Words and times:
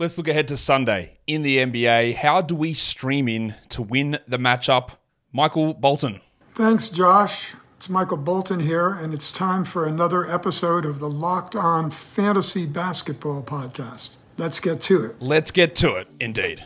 Let's 0.00 0.16
look 0.16 0.28
ahead 0.28 0.48
to 0.48 0.56
Sunday 0.56 1.18
in 1.26 1.42
the 1.42 1.58
NBA. 1.58 2.14
How 2.14 2.40
do 2.40 2.54
we 2.54 2.72
stream 2.72 3.28
in 3.28 3.54
to 3.68 3.82
win 3.82 4.18
the 4.26 4.38
matchup? 4.38 4.92
Michael 5.30 5.74
Bolton. 5.74 6.22
Thanks, 6.52 6.88
Josh. 6.88 7.54
It's 7.76 7.90
Michael 7.90 8.16
Bolton 8.16 8.60
here, 8.60 8.88
and 8.88 9.12
it's 9.12 9.30
time 9.30 9.62
for 9.62 9.86
another 9.86 10.24
episode 10.24 10.86
of 10.86 11.00
the 11.00 11.10
Locked 11.10 11.54
On 11.54 11.90
Fantasy 11.90 12.64
Basketball 12.64 13.42
Podcast. 13.42 14.16
Let's 14.38 14.58
get 14.58 14.80
to 14.82 15.04
it. 15.04 15.16
Let's 15.20 15.50
get 15.50 15.76
to 15.76 15.96
it, 15.96 16.08
indeed. 16.18 16.64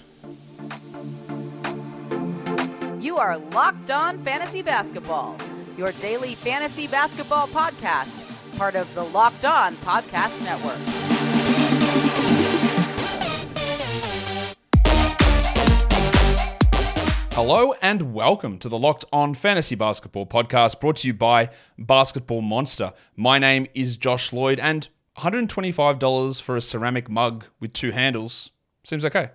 You 3.00 3.16
are 3.16 3.38
Locked 3.38 3.90
On 3.90 4.22
Fantasy 4.22 4.62
Basketball, 4.62 5.36
your 5.76 5.90
daily 5.90 6.36
fantasy 6.36 6.86
basketball 6.86 7.48
podcast, 7.48 8.56
part 8.56 8.76
of 8.76 8.94
the 8.94 9.02
Locked 9.02 9.44
On 9.44 9.74
Podcast 9.74 10.40
Network. 10.44 11.03
Hello 17.34 17.74
and 17.82 18.14
welcome 18.14 18.58
to 18.60 18.68
the 18.68 18.78
Locked 18.78 19.04
On 19.12 19.34
Fantasy 19.34 19.74
Basketball 19.74 20.24
podcast 20.24 20.78
brought 20.78 20.98
to 20.98 21.08
you 21.08 21.14
by 21.14 21.50
Basketball 21.76 22.42
Monster. 22.42 22.92
My 23.16 23.40
name 23.40 23.66
is 23.74 23.96
Josh 23.96 24.32
Lloyd 24.32 24.60
and 24.60 24.88
$125 25.18 26.40
for 26.40 26.56
a 26.56 26.60
ceramic 26.60 27.10
mug 27.10 27.46
with 27.58 27.72
two 27.72 27.90
handles 27.90 28.52
seems 28.84 29.04
okay. 29.04 29.30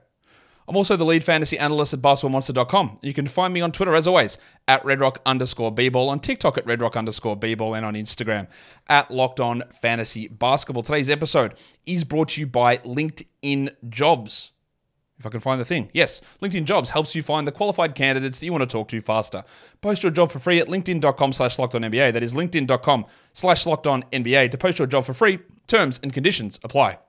I'm 0.66 0.78
also 0.78 0.96
the 0.96 1.04
lead 1.04 1.26
fantasy 1.26 1.60
analyst 1.60 1.94
at 1.94 2.00
basketballmonster.com. 2.00 3.00
You 3.02 3.14
can 3.14 3.28
find 3.28 3.54
me 3.54 3.60
on 3.60 3.74
Twitter 3.74 3.94
as 3.94 4.08
always 4.08 4.38
at 4.68 4.82
redrock 4.84 5.18
underscore 5.26 5.76
bball, 5.76 6.08
on 6.08 6.22
TikTok 6.22 6.58
at 6.58 6.66
redrock 6.66 6.96
underscore 6.96 7.38
bball, 7.38 7.76
and 7.76 7.86
on 7.86 7.96
Instagram 7.96 8.48
at 8.88 9.12
locked 9.12 9.42
on 9.42 9.64
fantasy 9.82 10.30
basketball. 10.30 10.84
Today's 10.84 11.10
episode 11.10 11.56
is 11.86 12.06
brought 12.06 12.30
to 12.30 12.40
you 12.40 12.48
by 12.48 12.78
LinkedIn 12.78 13.76
Jobs. 13.90 14.52
If 15.20 15.26
I 15.26 15.30
can 15.30 15.42
find 15.42 15.60
the 15.60 15.66
thing. 15.66 15.90
Yes, 15.94 16.22
LinkedIn 16.42 16.64
Jobs 16.64 16.92
helps 16.92 17.14
you 17.14 17.22
find 17.22 17.46
the 17.46 17.52
qualified 17.52 17.94
candidates 17.94 18.40
that 18.40 18.46
you 18.46 18.54
want 18.54 18.62
to 18.62 18.68
talk 18.68 18.88
to 18.88 19.02
faster. 19.02 19.44
Post 19.82 20.02
your 20.02 20.14
job 20.14 20.32
for 20.32 20.40
free 20.40 20.60
at 20.60 20.68
linkedin.com 20.68 21.34
slash 21.34 21.60
locked 21.60 21.76
on 21.76 21.82
NBA. 21.82 22.14
That 22.14 22.24
is 22.24 22.34
linkedin.com 22.34 23.06
slash 23.34 23.66
locked 23.66 23.86
on 23.86 24.04
NBA 24.14 24.52
to 24.52 24.58
post 24.58 24.80
your 24.80 24.88
job 24.88 25.04
for 25.04 25.14
free. 25.14 25.40
Terms 25.68 26.00
and 26.02 26.14
conditions 26.14 26.58
apply. 26.64 27.00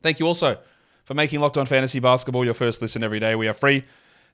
Thank 0.00 0.20
you 0.20 0.26
also 0.26 0.58
for 1.04 1.14
making 1.14 1.40
Locked 1.40 1.58
On 1.58 1.66
Fantasy 1.66 1.98
Basketball 1.98 2.44
your 2.44 2.54
first 2.54 2.80
listen 2.80 3.02
every 3.02 3.18
day. 3.18 3.34
We 3.34 3.48
are 3.48 3.54
free 3.54 3.84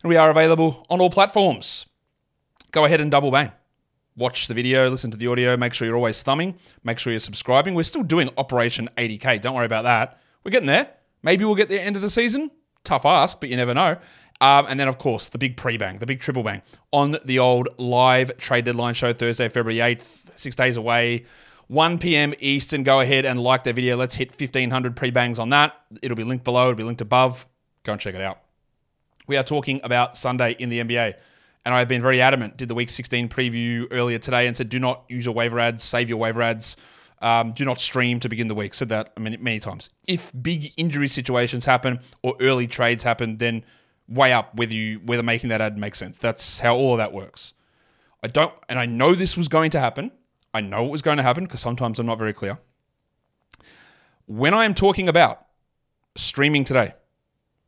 and 0.03 0.09
we 0.09 0.17
are 0.17 0.31
available 0.31 0.87
on 0.91 1.01
all 1.01 1.11
platforms. 1.11 1.87
Go 2.71 2.85
ahead 2.85 3.01
and 3.01 3.11
double 3.11 3.31
bang. 3.31 3.51
Watch 4.15 4.47
the 4.47 4.55
video, 4.55 4.91
listen 4.91 5.11
to 5.11 5.17
the 5.17 5.29
audio, 5.29 5.57
make 5.57 5.73
sure 5.73 5.87
you're 5.87 5.97
always 5.97 6.23
thumbing, 6.23 6.59
make 6.85 6.99
sure 6.99 7.13
you're 7.13 7.21
subscribing. 7.21 7.75
We're 7.75 7.85
still 7.85 8.03
doing 8.03 8.29
Operation 8.37 8.91
80K. 8.99 9.41
Don't 9.41 9.55
worry 9.55 9.67
about 9.67 9.85
that. 9.85 10.21
We're 10.45 10.51
getting 10.51 10.67
there. 10.67 10.91
Maybe 11.23 11.45
we'll 11.45 11.55
get 11.55 11.69
the 11.69 11.81
end 11.81 11.97
of 11.97 12.03
the 12.03 12.11
season 12.11 12.51
tough 12.85 13.05
ask, 13.05 13.41
but 13.41 13.49
you 13.49 13.57
never 13.57 13.75
know. 13.75 13.97
Um, 14.41 14.67
and 14.69 14.81
then, 14.81 14.89
of 14.89 14.99
course, 14.99 15.29
the 15.29 15.39
big 15.39 15.57
pre 15.57 15.77
bang, 15.77 15.99
the 15.99 16.07
big 16.07 16.21
triple 16.21 16.43
bang 16.43 16.63
on 16.93 17.19
the 17.25 17.39
old 17.39 17.69
live 17.79 18.37
trade 18.39 18.65
deadline 18.65 18.95
show 18.95 19.13
Thursday, 19.13 19.49
February 19.49 19.81
8th, 19.81 20.39
six 20.39 20.57
days 20.57 20.77
away, 20.77 21.27
1 21.69 21.99
p.m. 21.99 22.33
Eastern. 22.41 22.83
Go 22.83 23.01
ahead 23.01 23.27
and 23.27 23.43
like 23.43 23.65
the 23.65 23.73
video. 23.73 23.97
Let's 23.97 24.15
hit 24.15 24.31
1,500 24.31 24.97
pre 24.97 25.11
bangs 25.11 25.39
on 25.39 25.51
that. 25.51 25.75
It'll 26.03 26.17
be 26.17 26.25
linked 26.25 26.45
below, 26.45 26.69
it'll 26.69 26.77
be 26.77 26.85
linked 26.85 27.03
above. 27.03 27.47
Go 27.85 27.93
and 27.93 28.01
check 28.01 28.15
it 28.15 28.23
out. 28.23 28.41
We 29.27 29.37
are 29.37 29.45
talking 29.45 29.81
about 29.85 30.17
Sunday 30.17 30.57
in 30.59 30.71
the 30.71 30.81
NBA. 30.81 31.15
And 31.65 31.75
I've 31.75 31.89
been 31.89 32.01
very 32.01 32.23
adamant, 32.23 32.57
did 32.57 32.69
the 32.69 32.75
week 32.75 32.89
16 32.89 33.29
preview 33.29 33.87
earlier 33.91 34.19
today 34.19 34.47
and 34.47 34.57
said 34.57 34.71
do 34.71 34.79
not 34.79 35.05
use 35.09 35.27
your 35.27 35.35
waiver 35.35 35.61
ads, 35.61 35.85
save 35.85 36.09
your 36.09 36.19
waiver 36.19 36.41
ads. 36.41 36.77
Um, 37.23 37.53
do 37.53 37.65
not 37.65 37.81
stream 37.81 38.19
to 38.21 38.29
begin 38.29 38.47
the 38.47 38.55
week. 38.55 38.75
Said 38.75 38.89
that 38.89 39.19
many, 39.19 39.37
many 39.37 39.61
times. 39.61 39.91
If 40.09 40.33
big 40.41 40.73
injury 40.77 41.09
situations 41.09 41.67
happen 41.67 42.01
or 42.23 42.35
early 42.41 42.67
trades 42.67 43.03
happen, 43.03 43.37
then 43.37 43.65
weigh 44.09 44.33
up 44.33 44.55
whether 44.55 44.73
you 44.73 45.01
whether 45.05 45.23
making 45.23 45.51
that 45.51 45.61
ad 45.61 45.77
makes 45.77 45.99
sense. 45.99 46.19
That's 46.19 46.61
how 46.61 46.77
all 46.77 46.93
of 46.93 46.99
that 46.99 47.13
works. 47.13 47.53
I 48.23 48.29
don't, 48.29 48.53
and 48.69 48.79
I 48.79 48.87
know 48.87 49.15
this 49.15 49.37
was 49.37 49.49
going 49.49 49.71
to 49.71 49.81
happen. 49.81 50.13
I 50.53 50.61
know 50.61 50.85
it 50.85 50.91
was 50.91 51.03
going 51.03 51.17
to 51.17 51.23
happen 51.23 51.45
because 51.45 51.61
sometimes 51.61 51.99
I'm 51.99 52.07
not 52.07 52.19
very 52.19 52.33
clear. 52.33 52.59
When 54.27 54.53
I 54.53 54.65
am 54.65 54.75
talking 54.75 55.09
about 55.09 55.47
streaming 56.17 56.65
today 56.65 56.95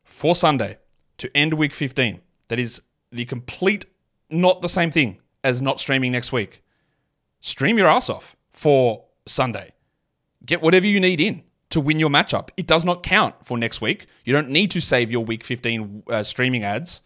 for 0.03 0.35
Sunday 0.35 0.77
to 1.17 1.35
end 1.35 1.53
week 1.55 1.73
15, 1.73 2.21
that 2.49 2.59
is 2.59 2.81
the 3.11 3.25
complete, 3.25 3.85
not 4.29 4.61
the 4.61 4.69
same 4.69 4.91
thing 4.91 5.19
as 5.43 5.61
not 5.61 5.79
streaming 5.79 6.11
next 6.11 6.31
week. 6.31 6.63
Stream 7.41 7.77
your 7.77 7.87
ass 7.87 8.09
off 8.09 8.35
for 8.51 9.05
Sunday. 9.25 9.73
Get 10.45 10.61
whatever 10.61 10.87
you 10.87 10.99
need 10.99 11.21
in 11.21 11.43
to 11.69 11.79
win 11.79 11.99
your 11.99 12.09
matchup. 12.09 12.49
It 12.57 12.67
does 12.67 12.85
not 12.85 13.03
count 13.03 13.35
for 13.43 13.57
next 13.57 13.81
week. 13.81 14.05
You 14.25 14.33
don't 14.33 14.49
need 14.49 14.71
to 14.71 14.81
save 14.81 15.11
your 15.11 15.25
week 15.25 15.43
15 15.43 16.03
uh, 16.07 16.23
streaming 16.23 16.63
ads 16.63 17.01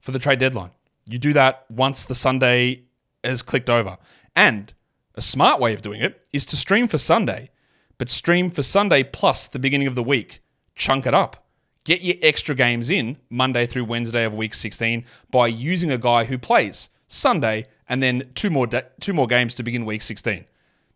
for 0.00 0.10
the 0.10 0.18
trade 0.18 0.38
deadline. 0.38 0.70
You 1.06 1.18
do 1.18 1.32
that 1.34 1.66
once 1.70 2.04
the 2.04 2.14
Sunday 2.14 2.82
has 3.22 3.42
clicked 3.42 3.70
over. 3.70 3.96
And 4.34 4.72
a 5.14 5.22
smart 5.22 5.60
way 5.60 5.72
of 5.72 5.82
doing 5.82 6.00
it 6.02 6.26
is 6.32 6.44
to 6.46 6.56
stream 6.56 6.88
for 6.88 6.98
Sunday, 6.98 7.50
but 7.96 8.08
stream 8.08 8.50
for 8.50 8.62
Sunday 8.62 9.02
plus 9.02 9.46
the 9.46 9.58
beginning 9.58 9.86
of 9.86 9.94
the 9.94 10.02
week. 10.02 10.40
Chunk 10.74 11.06
it 11.06 11.14
up. 11.14 11.46
Get 11.84 12.02
your 12.02 12.16
extra 12.20 12.54
games 12.54 12.90
in 12.90 13.16
Monday 13.30 13.66
through 13.66 13.84
Wednesday 13.84 14.24
of 14.24 14.34
week 14.34 14.54
16 14.54 15.04
by 15.30 15.46
using 15.46 15.92
a 15.92 15.98
guy 15.98 16.24
who 16.24 16.36
plays 16.36 16.88
Sunday 17.06 17.66
and 17.88 18.02
then 18.02 18.24
two 18.34 18.50
more 18.50 18.66
two 18.66 19.12
more 19.12 19.28
games 19.28 19.54
to 19.54 19.62
begin 19.62 19.86
week 19.86 20.02
16. 20.02 20.44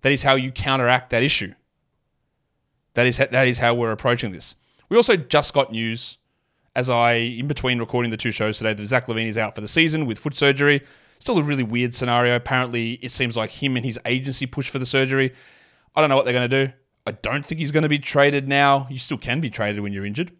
That 0.03 0.12
is 0.12 0.22
how 0.22 0.34
you 0.34 0.50
counteract 0.50 1.11
that 1.11 1.22
issue. 1.22 1.55
That 2.94 3.06
is, 3.06 3.19
that 3.19 3.47
is 3.47 3.59
how 3.59 3.75
we're 3.75 3.93
approaching 3.93 4.33
this. 4.33 4.56
We 4.88 4.97
also 4.97 5.16
just 5.16 5.55
got 5.55 5.71
news 5.71 6.19
as 6.75 6.88
I, 6.88 7.12
in 7.12 7.47
between 7.47 7.78
recording 7.78 8.10
the 8.10 8.16
two 8.16 8.33
shows 8.33 8.59
today, 8.59 8.75
that 8.75 8.87
Zach 8.87 9.06
LaVine 9.06 9.27
is 9.27 9.39
out 9.39 9.55
for 9.55 9.60
the 9.60 9.69
season 9.69 10.06
with 10.06 10.19
foot 10.19 10.34
surgery. 10.34 10.83
Still 11.19 11.39
a 11.39 11.43
really 11.43 11.62
weird 11.62 11.94
scenario. 11.94 12.34
Apparently, 12.37 12.93
it 12.94 13.10
seems 13.10 13.37
like 13.37 13.50
him 13.50 13.77
and 13.77 13.84
his 13.84 13.99
agency 14.06 14.47
pushed 14.47 14.71
for 14.71 14.78
the 14.78 14.87
surgery. 14.87 15.33
I 15.94 16.00
don't 16.00 16.09
know 16.09 16.16
what 16.16 16.25
they're 16.25 16.34
going 16.34 16.49
to 16.49 16.66
do. 16.66 16.72
I 17.06 17.12
don't 17.12 17.44
think 17.44 17.59
he's 17.59 17.72
going 17.72 17.83
to 17.83 17.89
be 17.89 17.99
traded 17.99 18.49
now. 18.49 18.87
You 18.91 18.99
still 18.99 19.19
can 19.19 19.41
be 19.41 19.50
traded 19.50 19.83
when 19.83 19.93
you're 19.93 20.06
injured. 20.06 20.33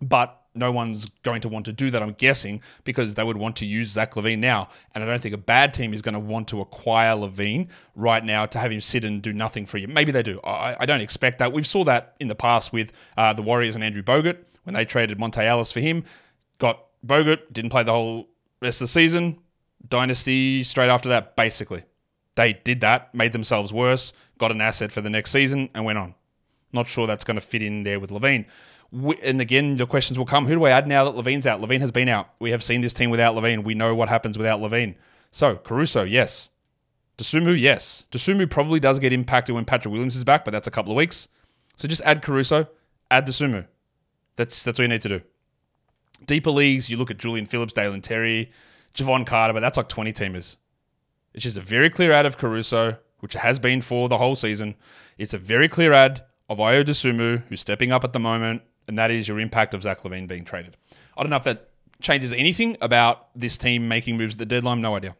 But 0.00 0.39
no 0.54 0.72
one's 0.72 1.06
going 1.22 1.40
to 1.42 1.48
want 1.48 1.64
to 1.66 1.72
do 1.72 1.90
that, 1.90 2.02
I'm 2.02 2.12
guessing, 2.12 2.60
because 2.84 3.14
they 3.14 3.22
would 3.22 3.36
want 3.36 3.56
to 3.56 3.66
use 3.66 3.90
Zach 3.90 4.14
LaVine 4.14 4.38
now. 4.38 4.68
And 4.94 5.04
I 5.04 5.06
don't 5.06 5.20
think 5.20 5.34
a 5.34 5.38
bad 5.38 5.72
team 5.72 5.94
is 5.94 6.02
going 6.02 6.14
to 6.14 6.20
want 6.20 6.48
to 6.48 6.60
acquire 6.60 7.14
LaVine 7.14 7.68
right 7.94 8.24
now 8.24 8.46
to 8.46 8.58
have 8.58 8.72
him 8.72 8.80
sit 8.80 9.04
and 9.04 9.22
do 9.22 9.32
nothing 9.32 9.66
for 9.66 9.78
you. 9.78 9.86
Maybe 9.86 10.12
they 10.12 10.22
do. 10.22 10.40
I, 10.42 10.76
I 10.80 10.86
don't 10.86 11.00
expect 11.00 11.38
that. 11.38 11.52
We've 11.52 11.66
saw 11.66 11.84
that 11.84 12.16
in 12.20 12.28
the 12.28 12.34
past 12.34 12.72
with 12.72 12.92
uh, 13.16 13.32
the 13.32 13.42
Warriors 13.42 13.74
and 13.74 13.84
Andrew 13.84 14.02
Bogut 14.02 14.38
when 14.64 14.74
they 14.74 14.84
traded 14.84 15.18
Monta 15.18 15.44
Ellis 15.44 15.72
for 15.72 15.80
him. 15.80 16.04
Got 16.58 16.84
Bogut, 17.06 17.52
didn't 17.52 17.70
play 17.70 17.82
the 17.82 17.92
whole 17.92 18.28
rest 18.60 18.80
of 18.80 18.84
the 18.84 18.88
season. 18.88 19.38
Dynasty 19.88 20.62
straight 20.62 20.90
after 20.90 21.08
that, 21.10 21.36
basically. 21.36 21.84
They 22.34 22.52
did 22.52 22.80
that, 22.82 23.14
made 23.14 23.32
themselves 23.32 23.72
worse, 23.72 24.12
got 24.38 24.50
an 24.50 24.60
asset 24.60 24.92
for 24.92 25.00
the 25.00 25.10
next 25.10 25.30
season, 25.30 25.68
and 25.74 25.84
went 25.84 25.98
on. 25.98 26.14
Not 26.72 26.86
sure 26.86 27.06
that's 27.06 27.24
going 27.24 27.34
to 27.34 27.40
fit 27.40 27.62
in 27.62 27.82
there 27.82 27.98
with 27.98 28.10
And 28.92 29.40
again, 29.40 29.76
the 29.76 29.86
questions 29.86 30.18
will 30.18 30.26
come: 30.26 30.46
Who 30.46 30.54
do 30.54 30.64
I 30.64 30.70
add 30.70 30.86
now 30.86 31.04
that 31.04 31.14
LaVine's 31.14 31.46
out? 31.46 31.60
LaVine 31.60 31.80
has 31.80 31.92
been 31.92 32.08
out. 32.08 32.30
We 32.40 32.50
have 32.50 32.62
seen 32.62 32.80
this 32.80 32.92
team 32.92 33.10
without 33.10 33.34
LaVine. 33.34 33.64
We 33.64 33.74
know 33.74 33.94
what 33.94 34.08
happens 34.08 34.36
without 34.36 34.60
LaVine. 34.60 34.96
So 35.30 35.56
Caruso, 35.56 36.02
yes. 36.02 36.50
Dosunmu, 37.18 37.60
yes. 37.60 38.06
Dosunmu 38.10 38.50
probably 38.50 38.80
does 38.80 38.98
get 38.98 39.12
impacted 39.12 39.54
when 39.54 39.64
Patrick 39.64 39.92
Williams 39.92 40.16
is 40.16 40.24
back, 40.24 40.44
but 40.44 40.52
that's 40.52 40.66
a 40.66 40.70
couple 40.70 40.90
of 40.90 40.96
weeks. 40.96 41.28
So 41.76 41.86
just 41.86 42.02
add 42.02 42.22
Caruso, 42.22 42.66
add 43.10 43.26
Dosunmu. 43.26 43.66
That's 44.36 44.62
that's 44.62 44.80
all 44.80 44.84
you 44.84 44.88
need 44.88 45.02
to 45.02 45.08
do. 45.08 45.20
Deeper 46.24 46.50
leagues, 46.50 46.88
you 46.88 46.96
look 46.96 47.10
at 47.10 47.18
Julian 47.18 47.46
Phillips, 47.46 47.72
Dalen 47.72 48.00
Terry, 48.00 48.50
Javon 48.94 49.26
Carter, 49.26 49.52
but 49.52 49.60
that's 49.60 49.76
like 49.76 49.88
20 49.88 50.12
teamers. 50.12 50.56
It's 51.34 51.44
just 51.44 51.56
a 51.56 51.60
very 51.60 51.90
clear 51.90 52.12
ad 52.12 52.26
of 52.26 52.38
Caruso, 52.38 52.96
which 53.20 53.34
has 53.34 53.58
been 53.58 53.82
for 53.82 54.08
the 54.08 54.18
whole 54.18 54.36
season. 54.36 54.74
It's 55.18 55.34
a 55.34 55.38
very 55.38 55.68
clear 55.68 55.92
ad 55.92 56.24
of 56.48 56.58
Ayo 56.58 56.84
Dosunmu, 56.84 57.44
who's 57.48 57.60
stepping 57.60 57.92
up 57.92 58.02
at 58.02 58.12
the 58.12 58.18
moment, 58.18 58.62
and 58.90 58.98
that 58.98 59.12
is 59.12 59.28
your 59.28 59.38
impact 59.38 59.72
of 59.72 59.82
Zach 59.82 60.00
LaVine 60.00 60.26
being 60.26 60.44
traded. 60.44 60.76
I 61.16 61.22
don't 61.22 61.30
know 61.30 61.36
if 61.36 61.44
that 61.44 61.70
changes 62.02 62.32
anything 62.32 62.76
about 62.80 63.28
this 63.36 63.56
team 63.56 63.86
making 63.86 64.16
moves 64.16 64.34
at 64.34 64.38
the 64.38 64.46
deadline, 64.46 64.80
no 64.80 64.96
idea. 64.96 65.14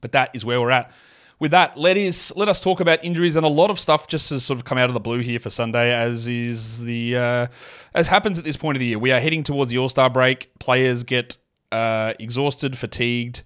But 0.00 0.12
that 0.12 0.30
is 0.32 0.44
where 0.44 0.60
we're 0.60 0.70
at. 0.70 0.92
With 1.40 1.50
that, 1.50 1.76
let 1.76 1.96
us 1.96 2.34
let 2.36 2.48
us 2.48 2.60
talk 2.60 2.78
about 2.78 3.04
injuries 3.04 3.34
and 3.34 3.44
a 3.44 3.48
lot 3.48 3.70
of 3.70 3.80
stuff 3.80 4.06
just 4.06 4.30
has 4.30 4.44
sort 4.44 4.58
of 4.58 4.64
come 4.64 4.78
out 4.78 4.88
of 4.90 4.94
the 4.94 5.00
blue 5.00 5.18
here 5.18 5.40
for 5.40 5.50
Sunday, 5.50 5.92
as 5.92 6.28
is 6.28 6.84
the 6.84 7.16
uh, 7.16 7.46
as 7.94 8.06
happens 8.06 8.38
at 8.38 8.44
this 8.44 8.56
point 8.56 8.76
of 8.76 8.80
the 8.80 8.86
year. 8.86 8.98
We 8.98 9.10
are 9.10 9.20
heading 9.20 9.42
towards 9.42 9.72
the 9.72 9.78
All 9.78 9.88
Star 9.88 10.08
break. 10.08 10.56
Players 10.60 11.02
get 11.02 11.36
uh, 11.72 12.14
exhausted, 12.20 12.78
fatigued, 12.78 13.42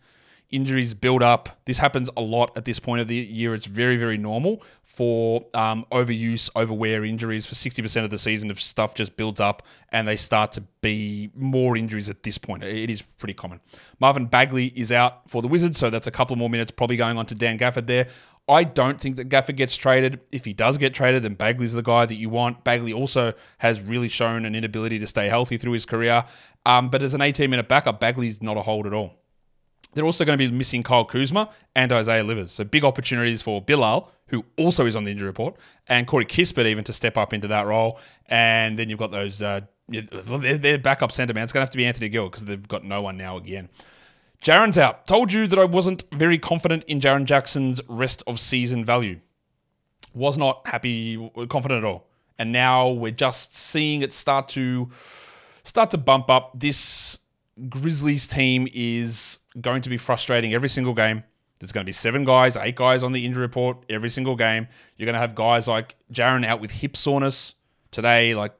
injuries 0.52 0.94
build 0.94 1.22
up. 1.22 1.48
This 1.64 1.78
happens 1.78 2.08
a 2.16 2.20
lot 2.20 2.56
at 2.56 2.64
this 2.64 2.78
point 2.78 3.00
of 3.00 3.08
the 3.08 3.16
year. 3.16 3.54
It's 3.54 3.66
very, 3.66 3.96
very 3.96 4.18
normal 4.18 4.62
for 4.84 5.46
um, 5.54 5.86
overuse, 5.90 6.50
overwear 6.54 7.04
injuries 7.04 7.46
for 7.46 7.54
60% 7.54 8.04
of 8.04 8.10
the 8.10 8.18
season 8.18 8.50
if 8.50 8.60
stuff 8.60 8.94
just 8.94 9.16
builds 9.16 9.40
up 9.40 9.62
and 9.90 10.06
they 10.06 10.16
start 10.16 10.52
to 10.52 10.62
be 10.82 11.30
more 11.34 11.76
injuries 11.76 12.08
at 12.10 12.22
this 12.22 12.36
point. 12.36 12.62
It 12.62 12.90
is 12.90 13.00
pretty 13.02 13.34
common. 13.34 13.60
Marvin 13.98 14.26
Bagley 14.26 14.66
is 14.76 14.92
out 14.92 15.28
for 15.30 15.40
the 15.40 15.48
Wizards, 15.48 15.78
so 15.78 15.88
that's 15.88 16.06
a 16.06 16.10
couple 16.10 16.36
more 16.36 16.50
minutes 16.50 16.70
probably 16.70 16.96
going 16.96 17.16
on 17.16 17.26
to 17.26 17.34
Dan 17.34 17.58
Gafford 17.58 17.86
there. 17.86 18.06
I 18.48 18.64
don't 18.64 19.00
think 19.00 19.16
that 19.16 19.28
Gafford 19.28 19.56
gets 19.56 19.76
traded. 19.76 20.20
If 20.32 20.44
he 20.44 20.52
does 20.52 20.76
get 20.76 20.92
traded, 20.92 21.22
then 21.22 21.34
Bagley's 21.34 21.72
the 21.72 21.82
guy 21.82 22.04
that 22.06 22.16
you 22.16 22.28
want. 22.28 22.64
Bagley 22.64 22.92
also 22.92 23.32
has 23.58 23.80
really 23.80 24.08
shown 24.08 24.44
an 24.44 24.54
inability 24.54 24.98
to 24.98 25.06
stay 25.06 25.28
healthy 25.28 25.56
through 25.56 25.72
his 25.72 25.86
career. 25.86 26.24
Um, 26.66 26.90
but 26.90 27.02
as 27.02 27.14
an 27.14 27.20
18 27.20 27.48
minute 27.48 27.68
backup, 27.68 28.00
Bagley's 28.00 28.42
not 28.42 28.56
a 28.56 28.62
hold 28.62 28.86
at 28.86 28.92
all. 28.92 29.21
They're 29.94 30.04
also 30.04 30.24
going 30.24 30.38
to 30.38 30.48
be 30.48 30.50
missing 30.50 30.82
Kyle 30.82 31.04
Kuzma 31.04 31.50
and 31.74 31.92
Isaiah 31.92 32.24
Livers. 32.24 32.52
So 32.52 32.64
big 32.64 32.84
opportunities 32.84 33.42
for 33.42 33.60
Bilal, 33.60 34.10
who 34.28 34.44
also 34.56 34.86
is 34.86 34.96
on 34.96 35.04
the 35.04 35.10
injury 35.10 35.26
report, 35.26 35.56
and 35.86 36.06
Corey 36.06 36.24
Kispert 36.24 36.66
even 36.66 36.84
to 36.84 36.92
step 36.92 37.18
up 37.18 37.34
into 37.34 37.48
that 37.48 37.66
role. 37.66 37.98
And 38.26 38.78
then 38.78 38.88
you've 38.88 38.98
got 38.98 39.10
those, 39.10 39.42
uh, 39.42 39.60
their 39.88 40.78
backup 40.78 41.12
centre 41.12 41.34
man. 41.34 41.44
It's 41.44 41.52
going 41.52 41.60
to 41.60 41.66
have 41.66 41.70
to 41.70 41.76
be 41.76 41.84
Anthony 41.84 42.08
Gill 42.08 42.28
because 42.30 42.46
they've 42.46 42.66
got 42.66 42.84
no 42.84 43.02
one 43.02 43.16
now 43.16 43.36
again. 43.36 43.68
Jaren's 44.42 44.78
out. 44.78 45.06
Told 45.06 45.32
you 45.32 45.46
that 45.46 45.58
I 45.58 45.64
wasn't 45.64 46.04
very 46.12 46.38
confident 46.38 46.84
in 46.84 47.00
Jaren 47.00 47.26
Jackson's 47.26 47.80
rest 47.88 48.22
of 48.26 48.40
season 48.40 48.84
value. 48.84 49.20
Was 50.14 50.36
not 50.36 50.66
happy, 50.66 51.30
confident 51.48 51.84
at 51.84 51.84
all. 51.84 52.08
And 52.38 52.50
now 52.50 52.88
we're 52.88 53.12
just 53.12 53.54
seeing 53.54 54.02
it 54.02 54.12
start 54.12 54.48
to 54.50 54.90
start 55.62 55.90
to 55.92 55.98
bump 55.98 56.28
up. 56.28 56.58
This 56.58 57.18
Grizzlies 57.68 58.26
team 58.26 58.68
is 58.72 59.38
going 59.60 59.82
to 59.82 59.88
be 59.88 59.96
frustrating 59.96 60.54
every 60.54 60.68
single 60.68 60.94
game. 60.94 61.22
There's 61.58 61.72
going 61.72 61.84
to 61.84 61.88
be 61.88 61.92
seven 61.92 62.24
guys, 62.24 62.56
eight 62.56 62.74
guys 62.74 63.04
on 63.04 63.12
the 63.12 63.24
injury 63.24 63.42
report 63.42 63.84
every 63.88 64.10
single 64.10 64.34
game. 64.34 64.66
You're 64.96 65.06
going 65.06 65.14
to 65.14 65.20
have 65.20 65.34
guys 65.34 65.68
like 65.68 65.94
Jaren 66.12 66.44
out 66.44 66.60
with 66.60 66.70
hip 66.70 66.96
soreness 66.96 67.54
today. 67.92 68.34
Like 68.34 68.52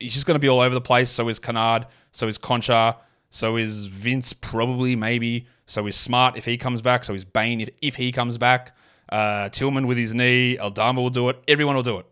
he's 0.00 0.14
just 0.14 0.26
going 0.26 0.34
to 0.34 0.40
be 0.40 0.48
all 0.48 0.60
over 0.60 0.74
the 0.74 0.80
place. 0.80 1.10
So 1.10 1.28
is 1.28 1.38
Kennard. 1.38 1.86
So 2.12 2.26
is 2.26 2.38
Konchar. 2.38 2.96
So 3.30 3.56
is 3.56 3.86
Vince 3.86 4.32
probably, 4.32 4.96
maybe. 4.96 5.46
So 5.66 5.86
is 5.86 5.96
Smart 5.96 6.36
if 6.36 6.44
he 6.44 6.56
comes 6.56 6.82
back. 6.82 7.04
So 7.04 7.14
is 7.14 7.24
Bane 7.24 7.60
if, 7.60 7.68
if 7.80 7.94
he 7.96 8.10
comes 8.10 8.36
back. 8.38 8.76
Uh, 9.08 9.48
Tillman 9.50 9.86
with 9.86 9.98
his 9.98 10.14
knee. 10.14 10.58
Aldama 10.58 11.00
will 11.00 11.10
do 11.10 11.28
it. 11.28 11.42
Everyone 11.46 11.76
will 11.76 11.82
do 11.82 11.98
it. 11.98 12.06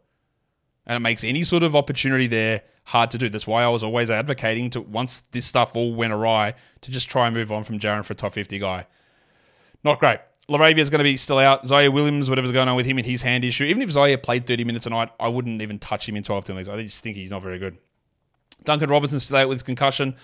And 0.87 0.97
it 0.97 1.01
makes 1.01 1.23
any 1.23 1.45
sort 1.45 1.63
of 1.63 1.77
opportunity 1.77 2.27
there 2.27 2.63
hard 2.85 3.11
to 3.13 3.19
do. 3.19 3.29
That's 3.29 3.47
why 3.47 3.63
I 3.63 3.69
was 3.69 3.85
always 3.85 4.11
advocating 4.11 4.71
to, 4.71 4.81
once 4.81 5.21
this 5.31 5.47
stuff 5.47 5.77
all 5.77 5.95
went 5.95 6.13
awry, 6.13 6.55
to 6.81 6.91
just 6.91 7.09
try 7.09 7.27
and 7.27 7.37
move 7.37 7.53
on 7.53 7.63
from 7.63 7.79
Jaren 7.79 8.05
for 8.05 8.15
a 8.15 8.17
top 8.17 8.33
50 8.33 8.59
guy. 8.59 8.87
Not 9.85 10.01
great. 10.01 10.19
LaRavia 10.49 10.79
is 10.79 10.91
going 10.91 10.99
to 10.99 11.05
be 11.05 11.17
still 11.17 11.39
out. 11.39 11.65
Ziaire 11.65 11.93
Williams, 11.93 12.29
whatever's 12.29 12.51
going 12.51 12.69
on 12.69 12.75
with 12.75 12.85
him 12.85 12.99
and 12.99 13.07
his 13.07 13.23
hand 13.23 13.45
issue. 13.45 13.65
Even 13.65 13.81
if 13.81 13.91
Ziaire 13.91 14.21
played 14.21 14.47
30 14.47 14.65
minutes 14.65 14.87
a 14.87 14.91
night, 14.91 15.11
I 15.21 15.29
wouldn't 15.29 15.63
even 15.63 15.79
touch 15.79 16.09
him 16.09 16.17
in 16.17 16.25
12 16.25 16.47
team. 16.47 16.57
I 16.57 16.63
just 16.63 17.03
think 17.03 17.17
he's 17.17 17.31
not 17.31 17.43
very 17.43 17.59
good. 17.59 17.79
Duncan 18.65 18.91
Robinson 18.91 19.21
still 19.21 19.37
out 19.37 19.49
with 19.49 19.65
concussion. 19.65 20.17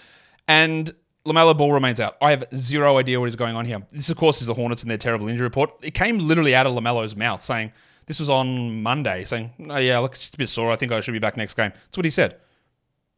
And 0.48 0.92
LaMelo 1.24 1.56
Ball 1.56 1.72
remains 1.72 2.00
out. 2.00 2.16
I 2.20 2.30
have 2.30 2.44
zero 2.54 2.98
idea 2.98 3.20
what 3.20 3.28
is 3.28 3.36
going 3.36 3.54
on 3.54 3.64
here. 3.64 3.82
This, 3.92 4.10
of 4.10 4.16
course, 4.16 4.40
is 4.40 4.48
the 4.48 4.54
Hornets 4.54 4.82
and 4.82 4.90
their 4.90 4.98
terrible 4.98 5.28
injury 5.28 5.46
report. 5.46 5.72
It 5.82 5.94
came 5.94 6.18
literally 6.18 6.54
out 6.54 6.66
of 6.66 6.72
LaMelo's 6.72 7.14
mouth 7.14 7.42
saying, 7.42 7.72
this 8.08 8.18
was 8.18 8.28
on 8.28 8.82
Monday, 8.82 9.24
saying, 9.24 9.52
oh, 9.70 9.76
yeah, 9.76 9.98
look, 9.98 10.14
it's 10.14 10.22
just 10.22 10.34
a 10.34 10.38
bit 10.38 10.48
sore. 10.48 10.72
I 10.72 10.76
think 10.76 10.90
I 10.90 11.00
should 11.00 11.12
be 11.12 11.20
back 11.20 11.36
next 11.36 11.54
game. 11.54 11.70
That's 11.72 11.96
what 11.96 12.04
he 12.04 12.10
said. 12.10 12.38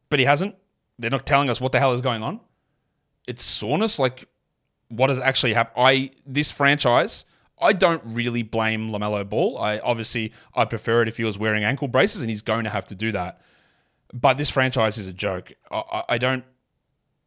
But 0.09 0.19
he 0.19 0.25
hasn't. 0.25 0.55
They're 0.99 1.09
not 1.09 1.25
telling 1.25 1.49
us 1.49 1.59
what 1.59 1.71
the 1.71 1.79
hell 1.79 1.93
is 1.93 2.01
going 2.01 2.21
on. 2.21 2.39
It's 3.27 3.43
soreness. 3.43 3.97
Like, 3.97 4.25
what 4.89 5.09
has 5.09 5.17
actually 5.17 5.53
happened? 5.53 5.83
I 5.83 6.11
This 6.25 6.51
franchise, 6.51 7.25
I 7.59 7.73
don't 7.73 8.03
really 8.05 8.43
blame 8.43 8.91
LaMelo 8.91 9.27
Ball. 9.27 9.57
I 9.57 9.79
Obviously, 9.79 10.33
I 10.53 10.65
prefer 10.65 11.01
it 11.01 11.07
if 11.07 11.17
he 11.17 11.23
was 11.23 11.39
wearing 11.39 11.63
ankle 11.63 11.87
braces, 11.87 12.21
and 12.21 12.29
he's 12.29 12.41
going 12.43 12.65
to 12.65 12.69
have 12.69 12.85
to 12.87 12.95
do 12.95 13.11
that. 13.13 13.41
But 14.13 14.37
this 14.37 14.49
franchise 14.49 14.97
is 14.97 15.07
a 15.07 15.13
joke. 15.13 15.53
I, 15.71 16.03
I 16.09 16.17
don't 16.17 16.43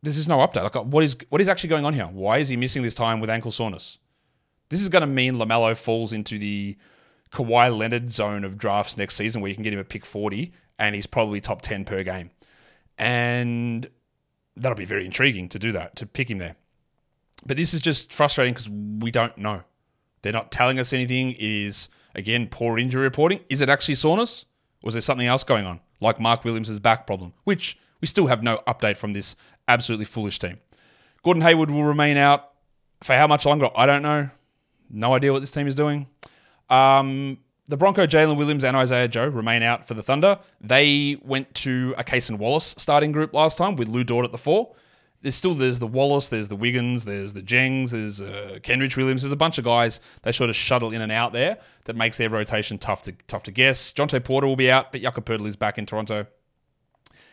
this 0.05 0.19
is 0.19 0.29
no 0.29 0.39
update. 0.39 0.63
Like, 0.63 0.75
what 0.75 1.03
is 1.03 1.17
what 1.31 1.41
is 1.41 1.49
actually 1.49 1.71
going 1.71 1.85
on 1.85 1.95
here? 1.95 2.07
Why 2.07 2.39
is 2.39 2.49
he 2.49 2.57
missing 2.57 2.83
this 2.83 2.95
time 2.95 3.21
with 3.21 3.31
ankle 3.31 3.51
soreness? 3.51 3.99
This 4.69 4.81
is 4.81 4.89
going 4.89 5.01
to 5.01 5.07
mean 5.07 5.37
Lamelo 5.37 5.77
falls 5.77 6.13
into 6.13 6.39
the 6.39 6.77
Kawhi 7.35 7.77
Leonard 7.77 8.11
zone 8.11 8.45
of 8.45 8.57
drafts 8.57 8.97
next 8.97 9.17
season, 9.17 9.43
where 9.43 9.49
you 9.49 9.55
can 9.55 9.65
get 9.65 9.73
him 9.73 9.81
a 9.81 9.85
pick 9.85 10.07
forty, 10.07 10.53
and 10.79 10.95
he's 10.95 11.07
probably 11.07 11.41
top 11.41 11.63
ten 11.63 11.85
per 11.85 12.03
game, 12.03 12.31
and 12.97 13.89
that'll 14.57 14.77
be 14.77 14.85
very 14.85 15.05
intriguing 15.05 15.49
to 15.49 15.59
do 15.59 15.73
that 15.73 15.97
to 15.97 16.07
pick 16.07 16.31
him 16.31 16.39
there. 16.39 16.55
But 17.45 17.57
this 17.57 17.75
is 17.75 17.81
just 17.81 18.13
frustrating 18.13 18.55
because 18.55 18.71
we 18.71 19.11
don't 19.11 19.37
know. 19.37 19.63
They're 20.23 20.33
not 20.33 20.53
telling 20.53 20.79
us 20.79 20.93
anything. 20.93 21.33
It 21.33 21.41
is 21.41 21.89
again 22.15 22.47
poor 22.51 22.79
injury 22.79 23.03
reporting. 23.03 23.41
Is 23.51 23.61
it 23.61 23.69
actually 23.69 23.97
soreness? 23.97 24.47
Or 24.83 24.89
is 24.89 24.95
there 24.95 25.01
something 25.01 25.27
else 25.27 25.45
going 25.45 25.67
on, 25.67 25.81
like 26.01 26.21
Mark 26.21 26.45
Williams' 26.45 26.79
back 26.79 27.07
problem, 27.07 27.33
which 27.45 27.79
we 28.01 28.07
still 28.07 28.27
have 28.27 28.43
no 28.43 28.61
update 28.69 28.99
from 28.99 29.15
this 29.15 29.35
absolutely 29.67 30.05
foolish 30.05 30.39
team. 30.39 30.59
Gordon 31.23 31.43
Hayward 31.43 31.71
will 31.71 31.85
remain 31.85 32.19
out 32.19 32.51
for 33.03 33.15
how 33.17 33.27
much 33.27 33.47
longer? 33.47 33.71
I 33.75 33.87
don't 33.87 34.03
know. 34.03 34.29
No 34.91 35.15
idea 35.15 35.33
what 35.33 35.41
this 35.41 35.51
team 35.51 35.67
is 35.67 35.75
doing. 35.75 36.07
Um, 36.71 37.39
the 37.67 37.77
Bronco, 37.77 38.07
Jalen 38.07 38.37
Williams, 38.37 38.65
and 38.65 38.77
Isaiah 38.77 39.09
Joe 39.09 39.27
remain 39.27 39.63
out 39.63 39.87
for 39.89 39.95
the 39.95 40.03
Thunder. 40.03 40.39
They 40.61 41.17
went 41.23 41.55
to 41.57 41.95
a 41.97 42.05
Cason 42.05 42.37
Wallace 42.37 42.75
starting 42.77 43.13
group 43.13 43.33
last 43.33 43.57
time 43.57 43.77
with 43.77 43.89
Lu 43.89 44.05
Dort 44.05 44.25
at 44.25 44.33
the 44.33 44.39
four. 44.39 44.75
There's 45.23 45.35
still 45.35 45.55
there's 45.55 45.79
the 45.79 45.87
Wallace, 45.87 46.29
there's 46.29 46.49
the 46.49 46.57
Wiggins, 46.57 47.07
there's 47.07 47.33
the 47.33 47.41
Jengs, 47.41 47.93
there's 47.93 48.21
uh, 48.21 48.59
Williams. 48.69 49.23
There's 49.23 49.33
a 49.33 49.37
bunch 49.37 49.57
of 49.57 49.65
guys 49.65 50.01
they 50.21 50.33
sort 50.33 50.51
of 50.51 50.57
shuttle 50.57 50.93
in 50.93 51.01
and 51.01 51.11
out 51.11 51.33
there 51.33 51.57
that 51.87 51.97
makes 51.97 52.19
their 52.19 52.29
rotation 52.29 52.77
tough 52.77 53.05
to 53.05 53.13
tough 53.27 53.45
to 53.45 53.51
guess. 53.51 53.91
Jontay 53.95 54.23
Porter 54.23 54.47
will 54.47 54.57
be 54.57 54.71
out, 54.71 54.93
but 54.93 55.01
Jakob 55.01 55.25
Poeltl 55.25 55.47
is 55.47 55.57
back 55.57 55.79
in 55.79 55.87
Toronto. 55.87 56.27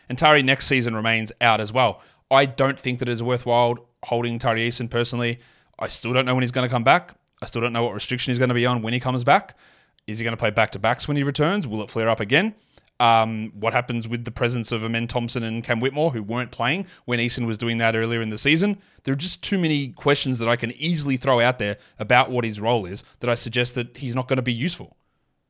And 0.08 0.16
Tari 0.16 0.42
next 0.42 0.68
season 0.68 0.96
remains 0.96 1.32
out 1.42 1.60
as 1.60 1.70
well. 1.70 2.00
I 2.30 2.46
don't 2.46 2.80
think 2.80 2.98
that 3.00 3.10
it 3.10 3.12
is 3.12 3.22
worthwhile 3.22 3.86
holding 4.04 4.38
Tari 4.38 4.66
Eason 4.66 4.88
personally. 4.88 5.40
I 5.78 5.88
still 5.88 6.14
don't 6.14 6.24
know 6.24 6.34
when 6.34 6.42
he's 6.42 6.50
going 6.50 6.66
to 6.66 6.72
come 6.72 6.84
back. 6.84 7.14
I 7.42 7.46
still 7.46 7.60
don't 7.60 7.72
know 7.72 7.82
what 7.82 7.92
restriction 7.92 8.30
he's 8.30 8.38
going 8.38 8.48
to 8.48 8.54
be 8.54 8.64
on 8.64 8.82
when 8.82 8.94
he 8.94 9.00
comes 9.00 9.24
back. 9.24 9.58
Is 10.06 10.18
he 10.18 10.24
going 10.24 10.32
to 10.32 10.38
play 10.38 10.50
back 10.50 10.70
to 10.72 10.78
backs 10.78 11.08
when 11.08 11.16
he 11.16 11.24
returns? 11.24 11.66
Will 11.66 11.82
it 11.82 11.90
flare 11.90 12.08
up 12.08 12.20
again? 12.20 12.54
Um, 13.00 13.52
what 13.58 13.72
happens 13.72 14.06
with 14.06 14.24
the 14.24 14.30
presence 14.30 14.70
of 14.70 14.84
Amen 14.84 15.08
Thompson 15.08 15.42
and 15.42 15.64
Cam 15.64 15.80
Whitmore, 15.80 16.12
who 16.12 16.22
weren't 16.22 16.52
playing 16.52 16.86
when 17.04 17.18
Eason 17.18 17.46
was 17.46 17.58
doing 17.58 17.78
that 17.78 17.96
earlier 17.96 18.22
in 18.22 18.28
the 18.28 18.38
season? 18.38 18.80
There 19.02 19.12
are 19.12 19.16
just 19.16 19.42
too 19.42 19.58
many 19.58 19.88
questions 19.88 20.38
that 20.38 20.48
I 20.48 20.54
can 20.54 20.70
easily 20.72 21.16
throw 21.16 21.40
out 21.40 21.58
there 21.58 21.78
about 21.98 22.30
what 22.30 22.44
his 22.44 22.60
role 22.60 22.86
is 22.86 23.02
that 23.18 23.28
I 23.28 23.34
suggest 23.34 23.74
that 23.74 23.96
he's 23.96 24.14
not 24.14 24.28
going 24.28 24.36
to 24.36 24.42
be 24.42 24.52
useful. 24.52 24.96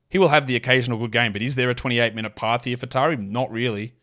He 0.08 0.18
will 0.18 0.28
have 0.28 0.46
the 0.46 0.56
occasional 0.56 0.98
good 0.98 1.12
game, 1.12 1.32
but 1.32 1.42
is 1.42 1.56
there 1.56 1.68
a 1.68 1.74
28 1.74 2.14
minute 2.14 2.36
path 2.36 2.64
here 2.64 2.78
for 2.78 2.86
Tari? 2.86 3.16
Not 3.16 3.50
really. 3.50 3.94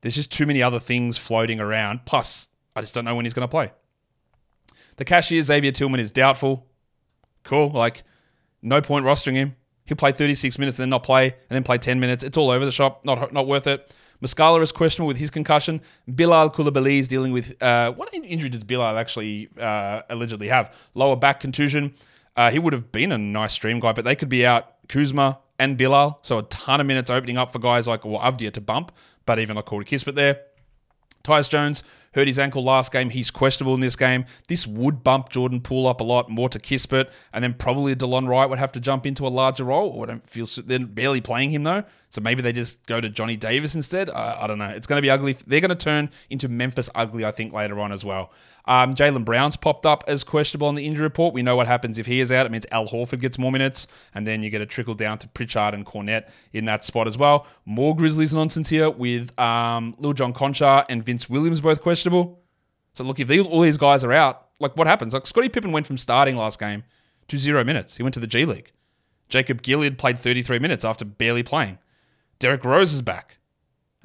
There's 0.00 0.14
just 0.14 0.30
too 0.30 0.46
many 0.46 0.62
other 0.62 0.78
things 0.78 1.18
floating 1.18 1.58
around. 1.58 2.04
Plus, 2.04 2.46
I 2.76 2.82
just 2.82 2.94
don't 2.94 3.04
know 3.04 3.16
when 3.16 3.24
he's 3.24 3.34
going 3.34 3.48
to 3.48 3.50
play. 3.50 3.72
The 4.96 5.04
cashier, 5.04 5.42
Xavier 5.42 5.72
Tillman, 5.72 5.98
is 5.98 6.12
doubtful. 6.12 6.68
Cool. 7.44 7.70
Like, 7.70 8.02
no 8.62 8.80
point 8.80 9.04
rostering 9.04 9.34
him. 9.34 9.56
He'll 9.84 9.96
play 9.96 10.12
36 10.12 10.58
minutes 10.58 10.78
and 10.78 10.84
then 10.84 10.90
not 10.90 11.02
play, 11.02 11.26
and 11.26 11.50
then 11.50 11.62
play 11.62 11.78
10 11.78 12.00
minutes. 12.00 12.22
It's 12.22 12.38
all 12.38 12.50
over 12.50 12.64
the 12.64 12.72
shop. 12.72 13.04
Not 13.04 13.32
not 13.32 13.46
worth 13.46 13.66
it. 13.66 13.94
Muscala 14.22 14.62
is 14.62 14.72
questionable 14.72 15.08
with 15.08 15.18
his 15.18 15.30
concussion. 15.30 15.82
Bilal 16.14 16.50
Coulibaly 16.50 16.98
is 16.98 17.08
dealing 17.08 17.32
with 17.32 17.62
uh, 17.62 17.92
what 17.92 18.12
injury 18.14 18.48
does 18.48 18.64
Bilal 18.64 18.96
actually 18.96 19.50
uh, 19.60 20.02
allegedly 20.08 20.48
have? 20.48 20.74
Lower 20.94 21.16
back 21.16 21.40
contusion. 21.40 21.94
Uh, 22.34 22.50
he 22.50 22.58
would 22.58 22.72
have 22.72 22.90
been 22.90 23.12
a 23.12 23.18
nice 23.18 23.52
stream 23.52 23.78
guy, 23.80 23.92
but 23.92 24.04
they 24.04 24.16
could 24.16 24.30
be 24.30 24.46
out. 24.46 24.70
Kuzma 24.88 25.38
and 25.58 25.76
Bilal, 25.76 26.18
so 26.22 26.38
a 26.38 26.42
ton 26.44 26.80
of 26.80 26.86
minutes 26.86 27.10
opening 27.10 27.38
up 27.38 27.52
for 27.52 27.58
guys 27.58 27.86
like 27.86 28.04
well, 28.04 28.18
Avdija 28.20 28.52
to 28.52 28.60
bump 28.60 28.92
but 29.26 29.38
even 29.38 29.56
like 29.56 29.64
Corey 29.64 29.84
Kispert 29.84 30.14
there. 30.14 30.40
Tyus 31.22 31.48
Jones 31.48 31.82
hurt 32.14 32.26
his 32.26 32.38
ankle 32.38 32.64
last 32.64 32.92
game. 32.92 33.10
He's 33.10 33.30
questionable 33.30 33.74
in 33.74 33.80
this 33.80 33.96
game. 33.96 34.24
This 34.48 34.66
would 34.66 35.02
bump 35.02 35.30
Jordan 35.30 35.60
Poole 35.60 35.86
up 35.86 36.00
a 36.00 36.04
lot 36.04 36.30
more 36.30 36.48
to 36.48 36.58
Kispert, 36.58 37.10
and 37.32 37.42
then 37.42 37.54
probably 37.54 37.94
Delon 37.94 38.28
Wright 38.28 38.48
would 38.48 38.58
have 38.58 38.72
to 38.72 38.80
jump 38.80 39.06
into 39.06 39.26
a 39.26 39.28
larger 39.28 39.64
role. 39.64 40.02
I 40.02 40.06
don't 40.06 40.28
feel 40.28 40.46
they're 40.64 40.78
barely 40.80 41.20
playing 41.20 41.50
him 41.50 41.64
though, 41.64 41.84
so 42.10 42.20
maybe 42.20 42.42
they 42.42 42.52
just 42.52 42.86
go 42.86 43.00
to 43.00 43.08
Johnny 43.08 43.36
Davis 43.36 43.74
instead. 43.74 44.10
I, 44.10 44.42
I 44.42 44.46
don't 44.46 44.58
know. 44.58 44.68
It's 44.68 44.86
going 44.86 44.98
to 44.98 45.02
be 45.02 45.10
ugly. 45.10 45.36
They're 45.46 45.60
going 45.60 45.70
to 45.70 45.74
turn 45.74 46.10
into 46.30 46.48
Memphis 46.48 46.88
ugly, 46.94 47.24
I 47.24 47.30
think, 47.30 47.52
later 47.52 47.80
on 47.80 47.92
as 47.92 48.04
well. 48.04 48.30
Um, 48.66 48.94
Jaylen 48.94 49.26
Brown's 49.26 49.56
popped 49.56 49.84
up 49.84 50.04
as 50.06 50.24
questionable 50.24 50.68
on 50.68 50.74
the 50.74 50.86
injury 50.86 51.02
report. 51.02 51.34
We 51.34 51.42
know 51.42 51.54
what 51.54 51.66
happens 51.66 51.98
if 51.98 52.06
he 52.06 52.20
is 52.20 52.32
out. 52.32 52.46
It 52.46 52.52
means 52.52 52.64
Al 52.70 52.86
Horford 52.86 53.20
gets 53.20 53.38
more 53.38 53.52
minutes, 53.52 53.86
and 54.14 54.26
then 54.26 54.42
you 54.42 54.48
get 54.48 54.62
a 54.62 54.66
trickle 54.66 54.94
down 54.94 55.18
to 55.18 55.28
Pritchard 55.28 55.74
and 55.74 55.84
Kornet 55.84 56.30
in 56.52 56.64
that 56.64 56.84
spot 56.84 57.06
as 57.06 57.18
well. 57.18 57.46
More 57.66 57.94
Grizzlies 57.94 58.32
nonsense 58.32 58.70
here 58.70 58.88
with 58.88 59.38
um, 59.38 59.94
Lil 59.98 60.14
John 60.14 60.32
Konchar 60.32 60.86
and 60.88 61.04
Vince 61.04 61.28
Williams 61.28 61.60
both 61.60 61.82
questionable. 61.82 62.03
So 62.12 63.04
look, 63.04 63.18
if 63.20 63.46
all 63.46 63.60
these 63.60 63.76
guys 63.76 64.04
are 64.04 64.12
out, 64.12 64.48
like 64.60 64.76
what 64.76 64.86
happens? 64.86 65.14
Like 65.14 65.26
Scotty 65.26 65.48
Pippen 65.48 65.72
went 65.72 65.86
from 65.86 65.96
starting 65.96 66.36
last 66.36 66.58
game 66.58 66.84
to 67.28 67.38
zero 67.38 67.64
minutes. 67.64 67.96
He 67.96 68.02
went 68.02 68.14
to 68.14 68.20
the 68.20 68.26
G 68.26 68.44
League. 68.44 68.72
Jacob 69.28 69.62
Gilyard 69.62 69.98
played 69.98 70.18
33 70.18 70.58
minutes 70.58 70.84
after 70.84 71.04
barely 71.04 71.42
playing. 71.42 71.78
Derrick 72.38 72.64
Rose 72.64 72.92
is 72.92 73.02
back. 73.02 73.38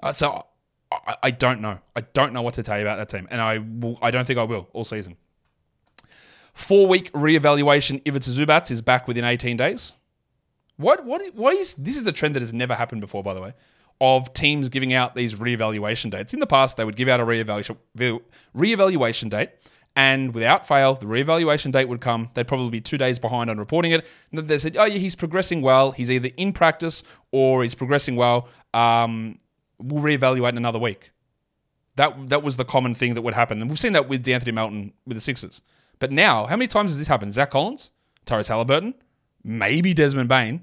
Uh, 0.02 0.12
so 0.12 0.46
I, 0.92 1.18
I, 1.24 1.32
don't 1.32 1.62
know. 1.62 1.80
I 1.96 2.02
don't 2.02 2.34
know 2.34 2.42
what 2.42 2.54
to 2.56 2.64
tell 2.64 2.78
you 2.78 2.84
about 2.84 2.98
that 2.98 3.10
team, 3.10 3.28
and 3.30 3.42
I 3.42 3.58
will, 3.58 4.00
I 4.02 4.12
don't 4.12 4.26
think 4.26 4.40
I 4.40 4.44
will 4.44 4.68
all 4.74 4.86
season. 4.86 5.18
Four 6.54 6.88
week 6.88 7.12
reevaluation. 7.14 8.02
Ivica 8.06 8.30
Zubac 8.30 8.72
is 8.72 8.82
back 8.82 9.08
within 9.08 9.24
18 9.24 9.58
days. 9.58 9.94
What 10.78 11.06
what 11.06 11.22
what 11.36 11.56
is 11.56 11.76
this? 11.76 11.98
Is 11.98 12.08
a 12.08 12.12
trend 12.12 12.36
that 12.36 12.42
has 12.42 12.54
never 12.54 12.74
happened 12.74 13.02
before, 13.02 13.22
by 13.22 13.34
the 13.34 13.42
way, 13.42 13.54
of 14.02 14.34
teams 14.34 14.70
giving 14.70 14.94
out 14.94 15.16
these 15.16 15.36
reevaluation 15.36 16.10
dates. 16.10 16.34
In 16.34 16.40
the 16.40 16.48
past, 16.48 16.78
they 16.78 16.86
would 16.86 16.96
give 16.96 17.10
out 17.10 17.20
a 17.20 17.26
reevaluation 17.26 19.30
date, 19.30 19.50
And 19.96 20.34
without 20.34 20.68
fail, 20.68 20.96
the 20.96 21.06
reevaluation 21.06 21.72
date 21.72 21.90
would 21.90 22.00
come. 22.00 22.30
They'd 22.34 22.48
probably 22.48 22.70
be 22.70 22.80
two 22.80 22.98
days 22.98 23.20
behind 23.20 23.50
on 23.50 23.58
reporting 23.58 23.92
it. 23.92 24.08
And 24.32 24.48
they 24.48 24.58
said, 24.58 24.78
oh, 24.78 24.86
yeah, 24.86 24.98
he's 24.98 25.16
progressing 25.16 25.62
well. 25.62 25.92
He's 25.92 26.10
either 26.10 26.30
in 26.38 26.54
practice 26.54 27.04
or 27.32 27.64
he's 27.64 27.76
progressing 27.76 28.16
well. 28.16 28.48
Um, 28.74 29.40
we'll 29.80 30.04
reevaluate 30.04 30.50
in 30.50 30.58
another 30.58 30.80
week. 30.80 31.12
That, 31.96 32.30
that 32.30 32.44
was 32.44 32.56
the 32.56 32.64
common 32.64 32.96
thing 32.96 33.16
that 33.16 33.24
would 33.24 33.34
happen. 33.34 33.60
And 33.60 33.70
we've 33.70 33.80
seen 33.80 33.92
that 33.94 34.08
with 34.08 34.24
D'Anthony 34.24 34.54
Melton 34.54 34.94
with 35.06 35.18
the 35.18 35.22
Sixers. 35.22 35.62
But 35.98 36.14
now, 36.14 36.46
how 36.46 36.56
many 36.56 36.68
times 36.68 36.92
has 36.92 36.98
this 36.98 37.10
happened? 37.10 37.34
Zach 37.34 37.52
Collins, 37.52 37.92
Tyrese 38.26 38.48
Halliburton, 38.48 38.94
maybe 39.44 39.94
Desmond 39.94 40.30
Bane, 40.30 40.62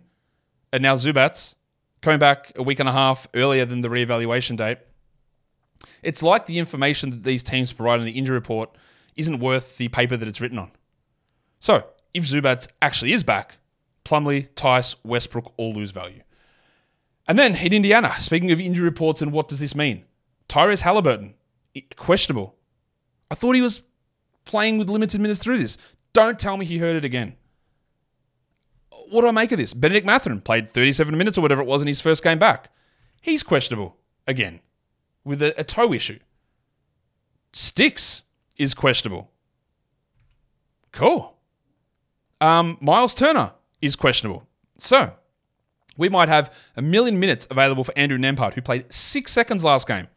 and 0.73 0.83
now 0.83 0.95
Zubac 0.95 1.57
coming 2.01 2.19
back 2.19 2.53
a 2.57 2.63
week 2.63 2.81
and 2.81 2.89
a 2.89 2.93
half 2.93 3.27
earlier 3.35 3.65
than 3.65 3.81
the 3.81 3.89
reevaluation 3.89 4.57
date. 4.57 4.79
It's 6.03 6.23
like 6.23 6.47
the 6.47 6.59
information 6.59 7.11
that 7.11 7.25
these 7.25 7.43
teams 7.43 7.73
provide 7.73 8.01
in 8.01 8.07
the 8.07 8.13
injury 8.13 8.35
report 8.35 8.71
isn't 9.17 9.39
worth 9.39 9.77
the 9.79 9.89
paper 9.89 10.17
that 10.17 10.29
it's 10.29 10.41
written 10.41 10.59
on. 10.59 10.71
So, 11.61 11.85
if 12.15 12.25
Zubac 12.25 12.69
actually 12.81 13.13
is 13.13 13.23
back, 13.23 13.59
Plumlee, 14.05 14.49
Tice, 14.55 14.97
Westbrook 15.05 15.53
all 15.57 15.75
lose 15.75 15.91
value. 15.91 16.23
And 17.29 17.39
then 17.39 17.57
in 17.57 17.73
Indiana, 17.73 18.13
speaking 18.19 18.53
of 18.53 18.61
injury 18.61 18.85
reports 18.85 19.21
and 19.21 19.33
what 19.33 19.49
does 19.49 19.61
this 19.61 19.75
mean? 19.75 20.05
Tyrese 20.49 20.81
Halliburton, 20.81 21.35
questionable. 21.97 22.55
I 23.31 23.35
thought 23.35 23.55
he 23.55 23.63
was 23.63 23.83
playing 24.45 24.79
with 24.79 24.89
limited 24.89 25.21
minutes 25.21 25.43
through 25.43 25.59
this. 25.59 25.77
Don't 26.13 26.39
tell 26.39 26.57
me 26.57 26.65
he 26.65 26.79
heard 26.79 26.97
it 26.97 27.05
again. 27.05 27.35
What 29.11 29.23
do 29.23 29.29
I 29.29 29.33
make 29.33 29.53
of 29.53 29.59
this? 29.59 29.75
Benedict 29.75 30.07
Mathurin 30.07 30.41
played 30.41 30.69
37 30.69 31.17
minutes 31.17 31.39
or 31.39 31.43
whatever 31.43 31.63
it 31.63 31.67
was 31.67 31.83
in 31.83 31.89
his 31.89 32.01
first 32.01 32.23
game 32.23 32.39
back. 32.39 32.71
He's 33.21 33.43
questionable 33.43 33.97
again 34.27 34.61
with 35.25 35.43
a, 35.43 35.59
a 35.61 35.65
toe 35.65 35.93
issue. 35.93 36.19
Sticks 37.53 38.23
is 38.57 38.75
questionable. 38.75 39.31
Cool. 40.93 41.35
Um, 42.41 42.79
Miles 42.81 43.15
Turner 43.15 43.53
is 43.81 43.97
questionable. 43.97 44.47
So 44.79 45.13
we 45.97 46.09
might 46.09 46.29
have 46.29 46.53
a 46.77 46.83
million 46.83 47.19
minutes 47.19 47.47
available 47.51 47.85
for 47.85 47.97
Andrew 47.97 48.19
Nembhard, 48.19 48.55
who 48.55 48.63
played 48.63 48.93
six 48.93 49.33
seconds 49.33 49.65
last 49.65 49.89
game. 49.89 50.09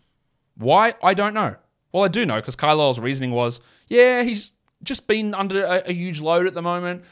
Why? 0.56 0.94
I 1.02 1.14
don't 1.14 1.34
know. 1.34 1.56
Well, 1.92 2.04
I 2.04 2.08
do 2.08 2.26
know 2.26 2.36
because 2.36 2.56
Carlisle's 2.56 3.00
reasoning 3.00 3.32
was, 3.32 3.62
yeah, 3.88 4.24
he's 4.24 4.52
just 4.84 5.08
been 5.08 5.34
under 5.34 5.64
a, 5.64 5.84
a 5.88 5.94
huge 5.94 6.20
load 6.20 6.46
at 6.46 6.54
the 6.54 6.62
moment. 6.62 7.04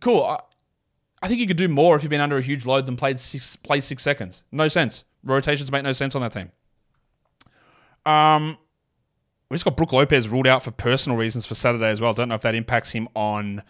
Cool. 0.00 0.38
I, 1.24 1.28
think 1.28 1.40
you 1.40 1.46
could 1.46 1.56
do 1.56 1.68
more 1.68 1.96
if 1.96 2.02
you've 2.02 2.10
been 2.10 2.20
under 2.20 2.36
a 2.36 2.42
huge 2.42 2.66
load 2.66 2.86
than 2.86 2.96
played 2.96 3.18
six 3.18 3.56
play 3.56 3.80
six 3.80 4.02
seconds. 4.02 4.42
No 4.52 4.68
sense. 4.68 5.04
Rotations 5.22 5.70
make 5.72 5.84
no 5.84 5.92
sense 5.92 6.14
on 6.14 6.22
that 6.22 6.32
team. 6.32 6.50
Um, 8.04 8.58
we 9.48 9.54
just 9.54 9.64
got 9.64 9.76
Brook 9.76 9.92
Lopez 9.92 10.28
ruled 10.28 10.46
out 10.46 10.62
for 10.62 10.70
personal 10.70 11.16
reasons 11.16 11.46
for 11.46 11.54
Saturday 11.54 11.88
as 11.88 12.00
well. 12.00 12.12
Don't 12.12 12.28
know 12.28 12.34
if 12.34 12.42
that 12.42 12.54
impacts 12.54 12.92
him 12.92 13.08
on 13.14 13.62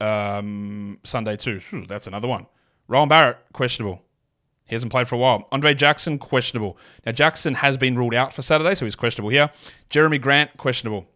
um, 0.00 0.98
Sunday 1.04 1.36
too. 1.36 1.60
Whew, 1.70 1.86
that's 1.86 2.06
another 2.06 2.28
one. 2.28 2.46
Rowan 2.88 3.08
Barrett 3.08 3.38
questionable. 3.52 4.02
He 4.66 4.74
hasn't 4.74 4.92
played 4.92 5.08
for 5.08 5.14
a 5.14 5.18
while. 5.18 5.48
Andre 5.50 5.72
Jackson, 5.72 6.18
questionable. 6.18 6.76
Now, 7.06 7.12
Jackson 7.12 7.54
has 7.54 7.78
been 7.78 7.96
ruled 7.96 8.14
out 8.14 8.34
for 8.34 8.42
Saturday, 8.42 8.74
so 8.74 8.84
he's 8.84 8.96
questionable 8.96 9.30
here. 9.30 9.50
Jerami 9.88 10.20
Grant, 10.20 10.54
questionable. 10.58 11.06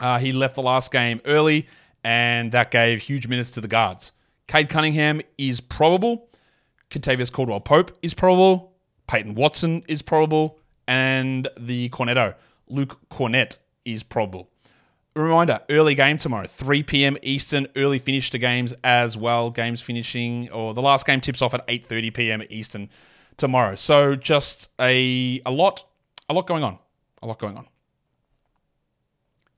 Uh, 0.00 0.18
he 0.18 0.32
left 0.32 0.54
the 0.54 0.62
last 0.62 0.90
game 0.90 1.20
early, 1.26 1.66
and 2.02 2.50
that 2.52 2.70
gave 2.70 3.00
huge 3.00 3.28
minutes 3.28 3.50
to 3.52 3.60
the 3.60 3.68
guards. 3.68 4.12
Cade 4.46 4.68
Cunningham 4.68 5.20
is 5.38 5.60
probable. 5.60 6.28
Kentavious 6.90 7.32
Caldwell 7.32 7.60
Pope 7.60 7.96
is 8.02 8.14
probable. 8.14 8.72
Peyton 9.06 9.34
Watson 9.34 9.82
is 9.88 10.02
probable. 10.02 10.58
And 10.88 11.48
the 11.58 11.88
Cornetto, 11.90 12.34
Luke 12.68 12.98
Kornet, 13.10 13.58
is 13.84 14.02
probable 14.02 14.48
reminder 15.14 15.60
early 15.68 15.94
game 15.94 16.16
tomorrow 16.16 16.46
3 16.46 16.82
p.m 16.84 17.18
eastern 17.22 17.66
early 17.76 17.98
finish 17.98 18.30
to 18.30 18.38
games 18.38 18.72
as 18.82 19.16
well 19.16 19.50
games 19.50 19.82
finishing 19.82 20.50
or 20.50 20.72
the 20.72 20.80
last 20.80 21.04
game 21.04 21.20
tips 21.20 21.42
off 21.42 21.52
at 21.52 21.66
8.30 21.66 22.14
p.m 22.14 22.42
eastern 22.48 22.88
tomorrow 23.36 23.74
so 23.74 24.14
just 24.14 24.70
a, 24.80 25.40
a 25.44 25.50
lot 25.50 25.84
a 26.28 26.34
lot 26.34 26.46
going 26.46 26.62
on 26.62 26.78
a 27.22 27.26
lot 27.26 27.38
going 27.38 27.56
on 27.58 27.66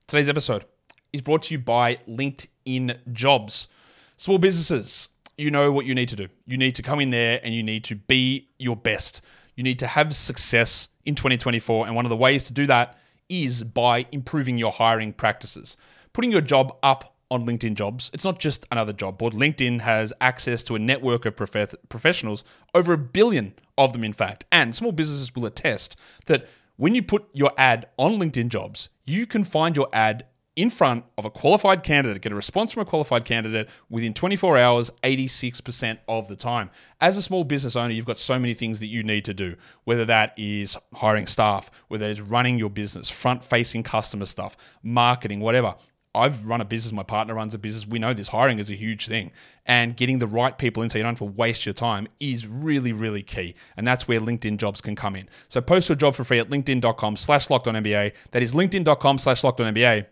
today's 0.08 0.28
episode 0.28 0.64
is 1.12 1.20
brought 1.22 1.42
to 1.44 1.54
you 1.54 1.58
by 1.58 1.96
linkedin 2.08 2.98
jobs 3.12 3.68
small 4.16 4.38
businesses 4.38 5.08
you 5.36 5.50
know 5.50 5.72
what 5.72 5.86
you 5.86 5.94
need 5.94 6.08
to 6.08 6.16
do 6.16 6.28
you 6.46 6.56
need 6.56 6.74
to 6.74 6.82
come 6.82 7.00
in 7.00 7.10
there 7.10 7.40
and 7.42 7.54
you 7.54 7.62
need 7.62 7.84
to 7.84 7.94
be 7.96 8.48
your 8.58 8.76
best 8.76 9.20
you 9.56 9.62
need 9.62 9.78
to 9.78 9.86
have 9.86 10.14
success 10.14 10.88
in 11.04 11.14
2024 11.14 11.86
and 11.86 11.94
one 11.94 12.04
of 12.04 12.10
the 12.10 12.16
ways 12.16 12.44
to 12.44 12.52
do 12.52 12.66
that 12.66 12.98
is 13.28 13.62
by 13.62 14.06
improving 14.12 14.58
your 14.58 14.72
hiring 14.72 15.12
practices. 15.12 15.76
Putting 16.12 16.32
your 16.32 16.40
job 16.40 16.76
up 16.82 17.14
on 17.30 17.46
LinkedIn 17.46 17.74
jobs, 17.74 18.10
it's 18.12 18.24
not 18.24 18.38
just 18.38 18.66
another 18.70 18.92
job 18.92 19.18
board. 19.18 19.32
LinkedIn 19.32 19.80
has 19.80 20.12
access 20.20 20.62
to 20.64 20.76
a 20.76 20.78
network 20.78 21.26
of 21.26 21.36
prof- 21.36 21.74
professionals, 21.88 22.44
over 22.74 22.92
a 22.92 22.98
billion 22.98 23.54
of 23.78 23.92
them, 23.92 24.04
in 24.04 24.12
fact. 24.12 24.44
And 24.52 24.74
small 24.74 24.92
businesses 24.92 25.34
will 25.34 25.46
attest 25.46 25.96
that 26.26 26.46
when 26.76 26.94
you 26.94 27.02
put 27.02 27.24
your 27.32 27.50
ad 27.56 27.86
on 27.96 28.18
LinkedIn 28.18 28.48
jobs, 28.48 28.88
you 29.04 29.26
can 29.26 29.42
find 29.44 29.76
your 29.76 29.88
ad 29.92 30.26
in 30.56 30.70
front 30.70 31.04
of 31.18 31.24
a 31.24 31.30
qualified 31.30 31.82
candidate, 31.82 32.22
get 32.22 32.32
a 32.32 32.36
response 32.36 32.72
from 32.72 32.82
a 32.82 32.84
qualified 32.84 33.24
candidate 33.24 33.68
within 33.90 34.14
24 34.14 34.56
hours, 34.56 34.90
86% 35.02 35.98
of 36.08 36.28
the 36.28 36.36
time. 36.36 36.70
As 37.00 37.16
a 37.16 37.22
small 37.22 37.42
business 37.44 37.74
owner, 37.74 37.92
you've 37.92 38.04
got 38.04 38.18
so 38.18 38.38
many 38.38 38.54
things 38.54 38.80
that 38.80 38.86
you 38.86 39.02
need 39.02 39.24
to 39.24 39.34
do, 39.34 39.56
whether 39.84 40.04
that 40.04 40.32
is 40.36 40.76
hiring 40.94 41.26
staff, 41.26 41.70
whether 41.88 42.06
it 42.06 42.12
is 42.12 42.20
running 42.20 42.58
your 42.58 42.70
business, 42.70 43.10
front 43.10 43.42
facing 43.42 43.82
customer 43.82 44.26
stuff, 44.26 44.56
marketing, 44.82 45.40
whatever. 45.40 45.74
I've 46.16 46.46
run 46.46 46.60
a 46.60 46.64
business, 46.64 46.92
my 46.92 47.02
partner 47.02 47.34
runs 47.34 47.54
a 47.54 47.58
business. 47.58 47.88
We 47.88 47.98
know 47.98 48.14
this 48.14 48.28
hiring 48.28 48.60
is 48.60 48.70
a 48.70 48.74
huge 48.74 49.08
thing. 49.08 49.32
And 49.66 49.96
getting 49.96 50.20
the 50.20 50.28
right 50.28 50.56
people 50.56 50.84
in 50.84 50.88
so 50.88 50.96
you 50.96 51.02
don't 51.02 51.18
have 51.18 51.28
to 51.28 51.36
waste 51.36 51.66
your 51.66 51.72
time 51.72 52.06
is 52.20 52.46
really, 52.46 52.92
really 52.92 53.24
key. 53.24 53.56
And 53.76 53.84
that's 53.84 54.06
where 54.06 54.20
LinkedIn 54.20 54.58
jobs 54.58 54.80
can 54.80 54.94
come 54.94 55.16
in. 55.16 55.28
So 55.48 55.60
post 55.60 55.88
your 55.88 55.96
job 55.96 56.14
for 56.14 56.22
free 56.22 56.38
at 56.38 56.50
linkedin.com 56.50 57.16
slash 57.16 57.50
locked 57.50 57.66
on 57.66 57.74
NBA. 57.74 58.12
That 58.30 58.44
is 58.44 58.54
linkedin.com 58.54 59.18
slash 59.18 59.42
locked 59.42 59.60
on 59.60 59.74
NBA 59.74 60.06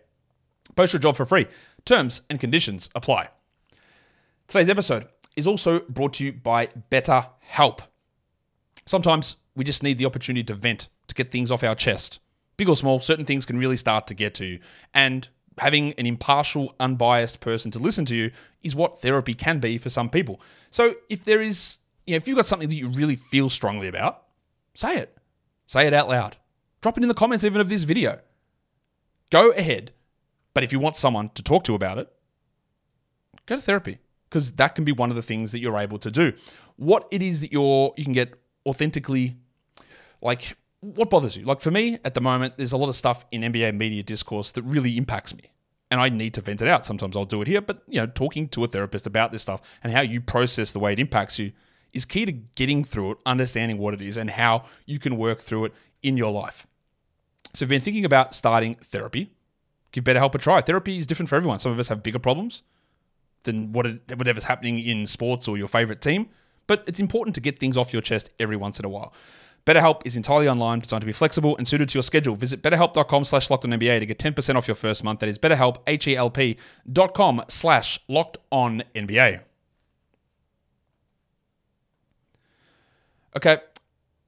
Post 0.75 0.93
your 0.93 0.99
job 0.99 1.15
for 1.15 1.25
free. 1.25 1.47
Terms 1.85 2.21
and 2.29 2.39
conditions 2.39 2.89
apply. 2.95 3.29
Today's 4.47 4.69
episode 4.69 5.07
is 5.35 5.47
also 5.47 5.79
brought 5.81 6.13
to 6.13 6.25
you 6.25 6.33
by 6.33 6.67
BetterHelp. 6.91 7.79
Sometimes 8.85 9.37
we 9.55 9.63
just 9.63 9.83
need 9.83 9.97
the 9.97 10.05
opportunity 10.05 10.43
to 10.43 10.53
vent, 10.53 10.89
to 11.07 11.15
get 11.15 11.31
things 11.31 11.51
off 11.51 11.63
our 11.63 11.75
chest. 11.75 12.19
Big 12.57 12.69
or 12.69 12.75
small, 12.75 12.99
certain 12.99 13.25
things 13.25 13.45
can 13.45 13.57
really 13.57 13.77
start 13.77 14.07
to 14.07 14.13
get 14.13 14.33
to 14.35 14.45
you. 14.45 14.59
And 14.93 15.27
having 15.57 15.93
an 15.93 16.05
impartial, 16.05 16.75
unbiased 16.79 17.39
person 17.39 17.71
to 17.71 17.79
listen 17.79 18.05
to 18.05 18.15
you 18.15 18.31
is 18.61 18.75
what 18.75 18.99
therapy 18.99 19.33
can 19.33 19.59
be 19.59 19.77
for 19.77 19.89
some 19.89 20.09
people. 20.09 20.41
So 20.71 20.95
if 21.09 21.23
there 21.23 21.41
is, 21.41 21.77
you 22.05 22.13
know, 22.13 22.17
if 22.17 22.27
you've 22.27 22.37
got 22.37 22.47
something 22.47 22.69
that 22.69 22.75
you 22.75 22.89
really 22.89 23.15
feel 23.15 23.49
strongly 23.49 23.87
about, 23.87 24.23
say 24.75 24.97
it. 24.97 25.17
Say 25.67 25.87
it 25.87 25.93
out 25.93 26.09
loud. 26.09 26.37
Drop 26.81 26.97
it 26.97 27.03
in 27.03 27.07
the 27.07 27.15
comments 27.15 27.43
even 27.43 27.61
of 27.61 27.69
this 27.69 27.83
video. 27.83 28.19
Go 29.29 29.51
ahead 29.51 29.93
but 30.53 30.63
if 30.63 30.71
you 30.71 30.79
want 30.79 30.95
someone 30.95 31.29
to 31.29 31.43
talk 31.43 31.63
to 31.65 31.75
about 31.75 31.97
it, 31.97 32.11
go 33.45 33.55
to 33.55 33.61
therapy 33.61 33.99
because 34.29 34.53
that 34.53 34.75
can 34.75 34.83
be 34.83 34.91
one 34.91 35.09
of 35.09 35.15
the 35.15 35.21
things 35.21 35.51
that 35.51 35.59
you're 35.59 35.77
able 35.77 35.99
to 35.99 36.09
do. 36.09 36.33
What 36.75 37.07
it 37.11 37.21
is 37.21 37.41
that 37.41 37.51
you're 37.51 37.93
you 37.97 38.03
can 38.03 38.13
get 38.13 38.33
authentically 38.65 39.35
like 40.21 40.57
what 40.83 41.09
bothers 41.09 41.37
you? 41.37 41.45
Like 41.45 41.61
for 41.61 41.71
me 41.71 41.97
at 42.03 42.13
the 42.13 42.21
moment, 42.21 42.57
there's 42.57 42.73
a 42.73 42.77
lot 42.77 42.89
of 42.89 42.95
stuff 42.95 43.25
in 43.31 43.41
NBA 43.41 43.75
media 43.77 44.03
discourse 44.03 44.51
that 44.53 44.63
really 44.63 44.97
impacts 44.97 45.35
me. 45.35 45.43
And 45.89 46.01
I 46.01 46.09
need 46.09 46.33
to 46.33 46.41
vent 46.41 46.61
it 46.61 46.67
out. 46.67 46.85
Sometimes 46.85 47.15
I'll 47.15 47.25
do 47.25 47.41
it 47.41 47.47
here, 47.47 47.61
but 47.61 47.83
you 47.87 48.01
know, 48.01 48.07
talking 48.07 48.49
to 48.49 48.63
a 48.63 48.67
therapist 48.67 49.05
about 49.05 49.31
this 49.31 49.43
stuff 49.43 49.61
and 49.83 49.93
how 49.93 50.01
you 50.01 50.19
process 50.19 50.71
the 50.71 50.79
way 50.79 50.93
it 50.93 50.99
impacts 50.99 51.37
you 51.37 51.51
is 51.93 52.05
key 52.05 52.25
to 52.25 52.31
getting 52.31 52.83
through 52.83 53.11
it, 53.11 53.17
understanding 53.25 53.77
what 53.77 53.93
it 53.93 54.01
is, 54.01 54.17
and 54.17 54.31
how 54.31 54.65
you 54.85 54.97
can 54.97 55.17
work 55.17 55.39
through 55.39 55.65
it 55.65 55.73
in 56.01 56.17
your 56.17 56.31
life. 56.31 56.65
So, 57.53 57.57
if 57.57 57.61
you've 57.61 57.69
been 57.69 57.81
thinking 57.81 58.05
about 58.05 58.33
starting 58.33 58.75
therapy, 58.75 59.31
give 59.93 60.03
BetterHelp 60.03 60.35
a 60.35 60.37
try. 60.37 60.59
Therapy 60.59 60.97
is 60.97 61.07
different 61.07 61.29
for 61.29 61.37
everyone. 61.37 61.59
Some 61.59 61.71
of 61.71 61.79
us 61.79 61.87
have 61.87 62.03
bigger 62.03 62.19
problems 62.19 62.63
than 63.43 63.71
what 63.71 63.87
whatever's 64.13 64.43
happening 64.43 64.79
in 64.79 65.07
sports 65.07 65.47
or 65.47 65.57
your 65.57 65.67
favorite 65.69 66.01
team, 66.01 66.27
but 66.67 66.83
it's 66.87 66.99
important 66.99 67.35
to 67.35 67.41
get 67.41 67.59
things 67.59 67.77
off 67.77 67.93
your 67.93 68.01
chest 68.01 68.33
every 68.39 68.57
once 68.57 68.79
in 68.79 68.85
a 68.85 68.89
while. 68.89 69.13
BetterHelp 69.65 70.01
is 70.03 70.17
entirely 70.17 70.49
online, 70.49 70.79
designed 70.79 71.01
to 71.01 71.05
be 71.05 71.13
flexible 71.13 71.55
and 71.55 71.65
suited 71.65 71.87
to 71.87 71.93
your 71.93 72.03
schedule. 72.03 72.35
Visit 72.35 72.61
betterhelp.com 72.61 73.23
slash 73.23 73.49
locked 73.49 73.63
on 73.63 73.71
NBA 73.71 73.99
to 73.99 74.05
get 74.05 74.19
10% 74.19 74.55
off 74.55 74.67
your 74.67 74.75
first 74.75 75.05
month. 75.05 75.21
That 75.21 75.29
is 75.29 75.39
betterhelp, 75.39 75.77
H-E-L-P 75.87 76.57
dot 76.91 77.13
com 77.13 77.41
slash 77.47 77.99
locked 78.09 78.37
on 78.51 78.83
NBA. 78.93 79.39
Okay, 83.35 83.57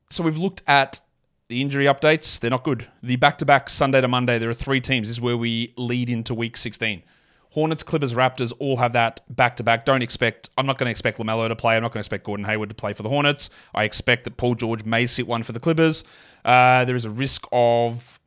so 0.10 0.24
we've 0.24 0.38
looked 0.38 0.63
at 0.67 1.01
the 1.48 1.62
injury 1.62 1.86
updates, 1.86 2.40
they're 2.40 2.50
not 2.50 2.64
good. 2.64 2.88
The 3.04 3.18
back 3.18 3.38
to 3.40 3.46
back 3.46 3.70
Sunday 3.70 4.02
to 4.02 4.08
Monday, 4.08 4.40
there 4.40 4.50
are 4.50 4.56
three 4.56 4.82
teams. 4.82 5.08
This 5.08 5.18
is 5.18 5.22
where 5.22 5.38
we 5.38 5.74
lead 5.78 6.10
into 6.10 6.34
week 6.34 6.58
16. 6.58 7.04
Hornets, 7.52 7.84
Clippers, 7.84 8.14
Raptors 8.14 8.52
all 8.60 8.78
have 8.78 8.94
that 8.94 9.22
back 9.30 9.56
to 9.58 9.64
back. 9.64 9.86
Don't 9.86 10.02
expect, 10.02 10.50
I'm 10.58 10.66
not 10.66 10.78
going 10.78 10.88
to 10.88 10.92
expect 10.92 11.20
LaMelo 11.20 11.48
to 11.48 11.56
play. 11.56 11.78
I'm 11.78 11.84
not 11.84 11.94
going 11.94 12.00
to 12.00 12.06
expect 12.06 12.25
Gordon 12.25 12.46
Hayward 12.46 12.70
to 12.70 12.75
play 12.75 12.94
for 12.94 13.04
the 13.04 13.10
Hornets. 13.10 13.50
I 13.74 13.84
expect 13.86 14.25
that 14.25 14.38
Paul 14.38 14.56
George 14.56 14.84
may 14.84 15.06
sit 15.06 15.25
one 15.25 15.44
for 15.44 15.52
the 15.52 15.60
Clippers. 15.60 16.04
Uh, 16.44 16.84
there 16.84 16.96
is 16.96 17.06
a 17.06 17.10
risk 17.10 17.46
of 17.54 18.20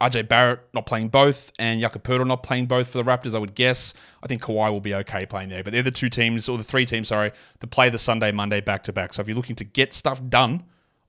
RJ 0.00 0.28
Barrett 0.28 0.60
not 0.74 0.86
playing 0.86 1.08
both, 1.08 1.50
and 1.58 1.80
Jakob 1.80 2.04
Poeltl 2.04 2.26
not 2.26 2.44
playing 2.44 2.66
both 2.66 2.88
for 2.88 2.98
the 2.98 3.04
Raptors, 3.04 3.34
I 3.34 3.38
would 3.38 3.56
guess. 3.56 3.94
I 4.22 4.28
think 4.28 4.42
Kawhi 4.42 4.70
will 4.70 4.80
be 4.80 4.94
okay 4.94 5.26
playing 5.26 5.48
there. 5.48 5.64
But 5.64 5.72
they're 5.72 5.82
the 5.82 5.90
two 5.90 6.08
teams, 6.08 6.48
or 6.48 6.56
the 6.56 6.62
three 6.62 6.84
teams, 6.84 7.08
sorry, 7.08 7.32
that 7.58 7.66
play 7.68 7.90
the 7.90 7.98
Sunday, 7.98 8.30
Monday 8.30 8.60
back 8.60 8.84
to 8.84 8.92
back. 8.92 9.12
So 9.14 9.22
if 9.22 9.28
you're 9.28 9.36
looking 9.36 9.56
to 9.56 9.64
get 9.64 9.92
stuff 9.92 10.20
done 10.28 10.62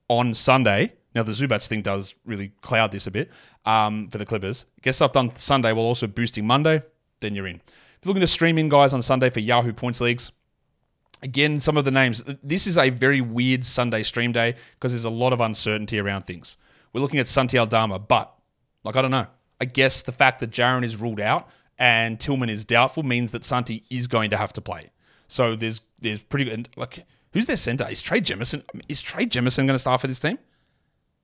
on 0.08 0.34
Sunday, 0.34 0.94
now 1.14 1.22
the 1.22 1.32
Zubac 1.32 1.66
thing 1.66 1.82
does 1.82 2.14
really 2.24 2.52
cloud 2.60 2.92
this 2.92 3.06
a 3.06 3.10
bit 3.10 3.30
um, 3.64 4.08
for 4.08 4.18
the 4.18 4.26
Clippers. 4.26 4.66
Get 4.82 4.94
stuff 4.94 5.12
done 5.12 5.34
Sunday 5.36 5.72
while 5.72 5.84
also 5.84 6.06
boosting 6.06 6.46
Monday, 6.46 6.82
then 7.20 7.34
you're 7.34 7.46
in. 7.46 7.56
If 7.56 8.04
you're 8.04 8.10
looking 8.10 8.20
to 8.20 8.26
stream 8.26 8.58
in 8.58 8.68
guys 8.68 8.94
on 8.94 9.02
Sunday 9.02 9.30
for 9.30 9.40
Yahoo 9.40 9.72
Points 9.72 10.00
Leagues, 10.00 10.32
again, 11.22 11.60
some 11.60 11.76
of 11.76 11.84
the 11.84 11.90
names. 11.90 12.24
This 12.42 12.66
is 12.66 12.78
a 12.78 12.90
very 12.90 13.20
weird 13.20 13.64
Sunday 13.64 14.02
stream 14.02 14.32
day 14.32 14.54
because 14.74 14.92
there's 14.92 15.04
a 15.04 15.10
lot 15.10 15.32
of 15.32 15.40
uncertainty 15.40 15.98
around 15.98 16.22
things. 16.22 16.56
We're 16.92 17.00
looking 17.00 17.20
at 17.20 17.28
Santi 17.28 17.58
Aldama, 17.58 17.98
but 17.98 18.34
like 18.84 18.96
I 18.96 19.02
don't 19.02 19.10
know. 19.10 19.26
I 19.60 19.66
guess 19.66 20.02
the 20.02 20.12
fact 20.12 20.40
that 20.40 20.50
Jaren 20.50 20.84
is 20.84 20.96
ruled 20.96 21.20
out 21.20 21.48
and 21.78 22.18
Tillman 22.18 22.48
is 22.48 22.64
doubtful 22.64 23.02
means 23.02 23.32
that 23.32 23.44
Santi 23.44 23.84
is 23.90 24.06
going 24.06 24.30
to 24.30 24.36
have 24.36 24.52
to 24.54 24.60
play. 24.60 24.90
So 25.28 25.56
there's 25.56 25.80
there's 25.98 26.22
pretty 26.22 26.46
good. 26.46 26.68
Like 26.76 27.04
who's 27.32 27.46
their 27.46 27.56
center? 27.56 27.86
Is 27.90 28.02
Trey 28.02 28.20
Jemison? 28.20 28.62
Is 28.88 29.02
Trey 29.02 29.26
Jemison 29.26 29.66
going 29.66 29.68
to 29.68 29.78
start 29.78 30.00
for 30.00 30.06
this 30.06 30.18
team? 30.18 30.38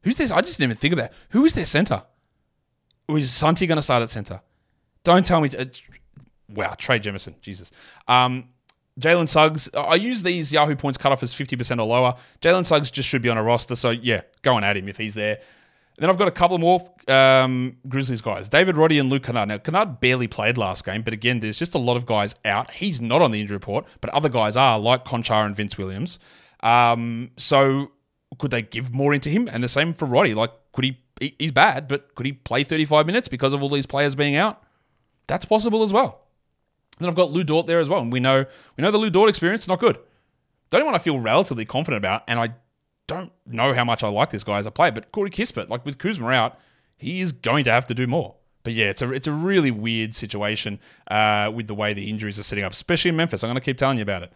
Who's 0.07 0.17
this? 0.17 0.31
I 0.31 0.41
just 0.41 0.57
didn't 0.57 0.71
even 0.71 0.77
think 0.77 0.93
of 0.93 0.99
that. 0.99 1.13
Who 1.31 1.45
is 1.45 1.55
their 1.55 1.65
center? 1.65 2.01
Or 3.09 3.19
is 3.19 3.33
Santi 3.33 3.67
going 3.67 3.75
to 3.75 3.83
start 3.83 4.05
at 4.05 4.11
center? 4.13 4.41
Don't 5.03 5.27
tell 5.27 5.41
me. 5.41 5.49
To, 5.49 5.69
wow, 6.49 6.77
Trey 6.79 7.01
Jemison. 7.01 7.41
Jesus. 7.41 7.73
Um, 8.07 8.51
Jalen 9.01 9.29
Suggs, 9.29 9.69
I 9.75 9.97
use 9.97 10.23
these 10.23 10.53
Yahoo 10.53 10.77
points 10.77 10.97
cutoff 10.97 11.25
as 11.25 11.35
50% 11.35 11.81
or 11.81 11.87
lower. 11.87 12.15
Jalen 12.41 12.65
Suggs 12.65 12.93
just 12.93 13.09
should 13.09 13.21
be 13.21 13.29
on 13.29 13.37
a 13.37 13.43
roster. 13.43 13.75
So, 13.75 13.91
yeah, 13.91 14.21
go 14.43 14.55
on 14.55 14.63
at 14.63 14.77
him 14.77 14.89
if 14.89 14.97
he's 14.97 15.17
there. 15.17 15.41
Then 15.99 16.09
I've 16.09 16.19
got 16.19 16.29
a 16.29 16.33
couple 16.33 16.59
more 16.59 16.89
um, 17.09 17.77
Grizzlies 17.89 18.21
guys 18.21 18.49
David 18.49 18.77
Roddy 18.77 19.01
and 19.01 19.11
Luke 19.11 19.25
Kennard. 19.25 19.49
Now, 19.49 19.59
Kennard 19.59 19.99
barely 19.99 20.29
played 20.29 20.57
last 20.57 20.85
game, 20.85 21.03
but 21.03 21.15
again, 21.15 21.41
there's 21.41 21.59
just 21.59 21.75
a 21.75 21.79
lot 21.79 21.97
of 21.97 22.07
guys 22.07 22.37
out. 22.45 22.71
He's 22.71 23.01
not 23.01 23.23
on 23.23 23.33
the 23.33 23.41
injury 23.41 23.57
report, 23.57 23.87
but 24.01 24.11
other 24.11 24.29
guys 24.29 24.57
are, 24.57 24.79
like 24.79 25.05
Konchar 25.05 25.45
and 25.45 25.57
Vince 25.57 25.77
Williams. 25.77 26.21
Um, 26.61 27.33
so, 27.37 27.91
could 28.39 28.51
they 28.51 28.63
give 28.63 28.93
more 28.93 29.15
into 29.15 29.31
him? 29.31 29.49
And 29.51 29.63
the 29.63 29.69
same 29.69 29.95
for 29.95 30.07
Roddy. 30.07 30.35
Like, 30.35 30.53
could 30.73 30.85
he, 30.85 31.35
he's 31.39 31.53
bad, 31.53 31.89
but 31.89 32.15
could 32.15 32.27
he 32.27 32.33
play 32.33 32.65
35 32.65 33.07
minutes 33.07 33.29
because 33.29 33.53
of 33.53 33.63
all 33.63 33.69
these 33.69 33.87
players 33.87 34.15
being 34.15 34.37
out? 34.37 34.63
That's 35.27 35.45
possible 35.45 35.83
as 35.83 35.93
well. 35.93 36.21
Then 36.99 37.09
I've 37.09 37.15
got 37.15 37.31
Lu 37.31 37.45
Dort 37.45 37.67
there 37.67 37.81
as 37.81 37.89
well, 37.89 38.01
and 38.01 38.13
we 38.13 38.21
know 38.21 38.47
we 38.77 38.83
know 38.83 38.91
the 38.91 38.99
Lu 38.99 39.11
Dort 39.11 39.29
experience 39.29 39.69
not 39.69 39.81
good. 39.81 39.99
The 40.71 40.79
only 40.79 40.87
one 40.87 40.95
I 40.95 40.99
feel 40.99 41.21
relatively 41.21 41.65
confident 41.65 42.03
about, 42.03 42.23
and 42.27 42.41
I 42.41 42.55
don't 43.07 43.33
know 43.47 43.73
how 43.75 43.85
much 43.85 44.03
I 44.03 44.09
like 44.09 44.31
this 44.31 44.43
guy 44.43 44.59
as 44.59 44.67
a 44.67 44.71
player, 44.71 44.93
but 44.93 45.13
Corey 45.13 45.31
Kispert, 45.31 45.69
like 45.69 45.85
with 45.85 45.99
Kuzma 45.99 46.29
out, 46.31 46.59
he 46.97 47.21
is 47.21 47.33
going 47.33 47.65
to 47.65 47.71
have 47.71 47.87
to 47.87 47.95
do 47.95 48.07
more. 48.07 48.35
But 48.63 48.73
yeah, 48.73 48.87
it's 48.87 49.03
a 49.03 49.13
it's 49.13 49.27
a 49.27 49.33
really 49.33 49.71
weird 49.71 50.15
situation 50.15 50.81
uh, 51.09 51.53
with 51.55 51.67
the 51.67 51.75
way 51.75 51.93
the 51.93 52.09
injuries 52.09 52.39
are 52.39 52.43
setting 52.43 52.65
up, 52.65 52.73
especially 52.73 53.11
in 53.11 53.17
Memphis. 53.17 53.45
I'm 53.45 53.49
going 53.49 53.57
to 53.57 53.61
keep 53.61 53.79
telling 53.79 53.99
you 53.99 54.03
about 54.03 54.23
it. 54.25 54.33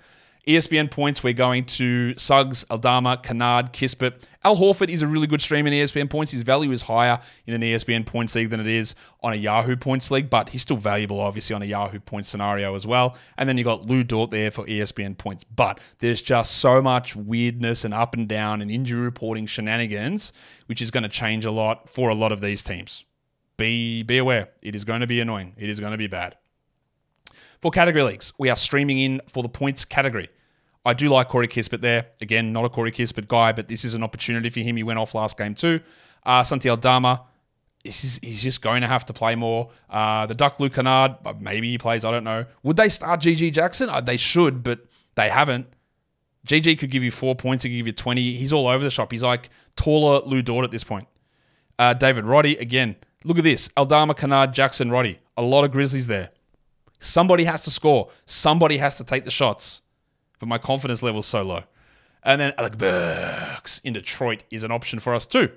ESPN 0.47 0.91
points, 0.91 1.23
we're 1.23 1.35
going 1.35 1.65
to 1.67 2.17
Suggs, 2.17 2.65
Aldama, 2.71 3.19
Kennard, 3.23 3.73
Kispert. 3.73 4.23
Al 4.43 4.57
Horford 4.57 4.89
is 4.89 5.03
a 5.03 5.07
really 5.07 5.27
good 5.27 5.43
stream 5.43 5.67
in 5.67 5.75
ESPN 5.75 6.09
points. 6.09 6.33
His 6.33 6.43
value 6.43 6.71
is 6.73 6.81
higher 6.81 7.21
in 7.47 7.53
an 7.53 7.61
ESPN 7.61 8.07
points 8.07 8.35
league 8.35 8.49
than 8.49 8.59
it 8.59 8.67
is 8.67 8.95
on 9.23 9.35
a 9.35 9.37
Yahoo 9.37 9.77
points 9.77 10.11
league, 10.11 10.31
but 10.31 10.49
he's 10.49 10.63
still 10.63 10.79
valuable, 10.79 11.21
obviously, 11.21 11.55
on 11.55 11.61
a 11.61 11.67
Yahoo 11.67 12.01
points 12.01 12.31
scenario 12.31 12.75
as 12.75 12.87
well. 12.87 13.17
And 13.37 13.49
then 13.49 13.59
you 13.59 13.65
got 13.65 13.87
Lu 13.87 14.03
Dort 14.03 14.31
there 14.31 14.51
for 14.51 14.65
ESPN 14.65 15.19
points. 15.19 15.45
But 15.45 15.79
there's 15.99 16.23
just 16.23 16.57
so 16.57 16.81
much 16.81 17.15
weirdness 17.15 17.85
and 17.85 17.93
up 17.93 18.15
and 18.15 18.27
down 18.27 18.63
and 18.63 18.71
injury 18.71 19.03
reporting 19.03 19.45
shenanigans, 19.45 20.33
which 20.67 20.81
is 20.81 20.91
going 20.91 21.03
to 21.03 21.09
change 21.11 21.45
a 21.45 21.51
lot 21.51 21.91
for 21.91 22.09
a 22.09 22.15
lot 22.15 22.33
of 22.33 22.41
these 22.41 22.63
teams. 22.63 23.05
Be, 23.59 24.03
be 24.05 24.17
aware, 24.17 24.49
it 24.63 24.75
is 24.75 24.87
going 24.87 25.03
to 25.03 25.07
be 25.07 25.21
annoying. 25.21 25.55
It 25.59 25.69
is 25.69 25.81
going 25.81 25.93
to 25.93 25.99
be 25.99 26.07
bad. 26.07 26.37
For 27.61 27.71
category 27.71 28.05
leagues, 28.05 28.33
we 28.39 28.49
are 28.49 28.57
streaming 28.57 28.99
in 28.99 29.21
for 29.29 29.43
the 29.43 29.49
points 29.49 29.85
category. 29.85 30.29
I 30.85 30.95
do 30.95 31.11
like 31.11 31.29
Corey 31.29 31.49
Kispert 31.49 31.83
there. 31.83 32.07
Again, 32.23 32.53
not 32.53 32.65
a 32.65 32.71
Corey 32.71 32.91
Kispert 32.91 33.29
guy, 33.29 33.53
but 33.53 33.69
this 33.69 33.85
is 33.85 33.95
an 33.95 34.03
opportunity 34.03 34.49
for 34.49 34.61
him. 34.61 34.77
He 34.77 34.83
went 34.83 34.99
off 34.99 35.15
last 35.15 35.37
game 35.37 35.55
too. 35.55 35.81
Uh, 36.25 36.43
Santi 36.43 36.71
Aldama, 36.71 37.25
is, 37.85 38.21
he's 38.23 38.43
just 38.43 38.63
going 38.63 38.83
to 38.83 38.87
have 38.87 39.05
to 39.07 39.13
play 39.13 39.35
more. 39.35 39.71
Uh, 39.89 40.27
the 40.27 40.35
Duck 40.35 40.61
Luke 40.61 40.75
Kennard, 40.75 41.17
uh, 41.25 41.35
maybe 41.39 41.71
he 41.71 41.79
plays, 41.79 42.05
I 42.05 42.11
don't 42.11 42.25
know. 42.25 42.45
Would 42.63 42.77
they 42.77 42.89
start 42.89 43.21
GG 43.21 43.53
Jackson? 43.53 43.89
Uh, 43.89 44.01
they 44.01 44.17
should, 44.17 44.63
but 44.63 44.81
they 45.15 45.29
haven't. 45.29 45.67
GG 46.47 46.79
could 46.79 46.91
give 46.91 47.03
you 47.03 47.11
four 47.11 47.35
points, 47.35 47.63
he 47.65 47.71
could 47.71 47.77
give 47.77 47.87
you 47.87 47.93
20. 47.93 48.33
He's 48.35 48.53
all 48.53 48.69
over 48.69 48.83
the 48.83 48.91
shop. 48.91 49.13
He's 49.13 49.23
like 49.23 49.51
taller 49.77 50.21
Lu 50.25 50.43
Dort 50.43 50.65
at 50.65 50.71
this 50.71 50.85
point. 50.85 51.09
Uh, 51.79 51.95
David 51.95 52.25
Roddy, 52.25 52.57
again, 52.57 52.97
look 53.25 53.39
at 53.39 53.45
this. 53.45 53.69
Aldama, 53.77 54.15
Kennard, 54.15 54.53
Jackson, 54.53 54.91
Roddy. 54.91 55.19
A 55.37 55.43
lot 55.43 55.65
of 55.65 55.71
Grizzlies 55.71 56.07
there. 56.07 56.31
Somebody 57.01 57.45
has 57.45 57.63
to 57.63 57.71
score. 57.71 58.11
Somebody 58.27 58.77
has 58.77 58.97
to 58.99 59.05
take 59.05 59.25
the 59.25 59.31
shots. 59.31 59.83
But 60.39 60.49
my 60.49 60.59
confidence 60.59 61.03
level 61.03 61.21
is 61.21 61.27
so 61.27 61.43
low. 61.43 61.65
And 62.23 62.41
then 62.41 62.53
Alec 62.59 62.77
Burks 62.79 63.81
in 63.81 63.95
Detroit 63.95 64.45
is 64.51 64.63
an 64.63 64.71
option 64.71 64.99
for 64.99 65.15
us 65.15 65.27
too. 65.27 65.51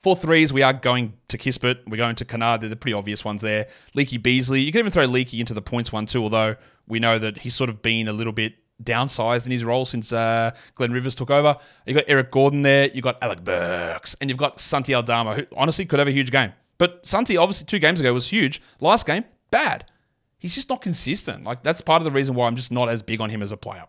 For 0.00 0.14
threes, 0.14 0.52
we 0.52 0.62
are 0.62 0.72
going 0.72 1.14
to 1.28 1.38
Kispert. 1.38 1.78
We're 1.88 1.96
going 1.96 2.14
to 2.16 2.24
Kennard. 2.24 2.60
They're 2.60 2.70
the 2.70 2.76
pretty 2.76 2.92
obvious 2.92 3.24
ones 3.24 3.42
there. 3.42 3.66
Leaky 3.94 4.18
Beasley. 4.18 4.60
You 4.60 4.70
can 4.70 4.80
even 4.80 4.92
throw 4.92 5.06
Leaky 5.06 5.40
into 5.40 5.54
the 5.54 5.62
points 5.62 5.92
one 5.92 6.06
too, 6.06 6.22
although 6.22 6.54
we 6.86 7.00
know 7.00 7.18
that 7.18 7.38
he's 7.38 7.54
sort 7.54 7.68
of 7.68 7.82
been 7.82 8.06
a 8.06 8.12
little 8.12 8.32
bit 8.32 8.54
downsized 8.84 9.44
in 9.44 9.50
his 9.50 9.64
role 9.64 9.84
since 9.84 10.12
uh, 10.12 10.52
Glenn 10.76 10.92
Rivers 10.92 11.16
took 11.16 11.30
over. 11.30 11.56
You've 11.84 11.96
got 11.96 12.04
Eric 12.06 12.30
Gordon 12.30 12.62
there. 12.62 12.88
You've 12.94 13.02
got 13.02 13.22
Alec 13.22 13.42
Burks. 13.42 14.14
And 14.20 14.30
you've 14.30 14.38
got 14.38 14.60
Santi 14.60 14.94
Aldama, 14.94 15.34
who 15.34 15.46
honestly 15.56 15.84
could 15.84 15.98
have 15.98 16.08
a 16.08 16.12
huge 16.12 16.30
game. 16.30 16.52
But 16.76 17.04
Santi, 17.04 17.36
obviously, 17.36 17.66
two 17.66 17.80
games 17.80 17.98
ago 17.98 18.12
was 18.14 18.28
huge. 18.28 18.62
Last 18.80 19.04
game, 19.04 19.24
bad 19.50 19.84
he's 20.38 20.54
just 20.54 20.70
not 20.70 20.80
consistent. 20.80 21.44
Like 21.44 21.62
that's 21.62 21.80
part 21.80 22.00
of 22.00 22.04
the 22.04 22.10
reason 22.10 22.34
why 22.34 22.46
I'm 22.46 22.56
just 22.56 22.72
not 22.72 22.88
as 22.88 23.02
big 23.02 23.20
on 23.20 23.30
him 23.30 23.42
as 23.42 23.52
a 23.52 23.56
player. 23.56 23.84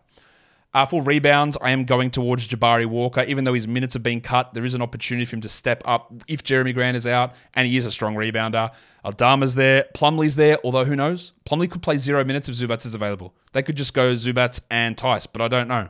Uh, 0.72 0.86
for 0.86 1.02
rebounds, 1.02 1.58
I 1.60 1.70
am 1.72 1.84
going 1.84 2.10
towards 2.10 2.46
Jabari 2.46 2.86
Walker. 2.86 3.24
Even 3.26 3.42
though 3.42 3.54
his 3.54 3.66
minutes 3.66 3.96
are 3.96 4.00
being 4.00 4.20
cut, 4.20 4.54
there 4.54 4.64
is 4.64 4.74
an 4.74 4.82
opportunity 4.82 5.24
for 5.24 5.34
him 5.34 5.40
to 5.40 5.48
step 5.48 5.82
up 5.84 6.12
if 6.28 6.44
Jerami 6.44 6.72
Grant 6.72 6.96
is 6.96 7.08
out, 7.08 7.34
and 7.54 7.66
he 7.66 7.76
is 7.76 7.86
a 7.86 7.90
strong 7.90 8.14
rebounder. 8.14 8.70
Aldama's 9.04 9.56
there, 9.56 9.86
Plumlee's 9.94 10.36
there, 10.36 10.58
although 10.62 10.84
who 10.84 10.94
knows? 10.94 11.32
Plumlee 11.44 11.68
could 11.68 11.82
play 11.82 11.96
zero 11.96 12.22
minutes 12.22 12.48
if 12.48 12.54
Zubac 12.54 12.86
is 12.86 12.94
available. 12.94 13.34
They 13.52 13.64
could 13.64 13.76
just 13.76 13.94
go 13.94 14.12
Zubac 14.12 14.60
and 14.70 14.96
Tice, 14.96 15.26
but 15.26 15.42
I 15.42 15.48
don't 15.48 15.66
know. 15.66 15.88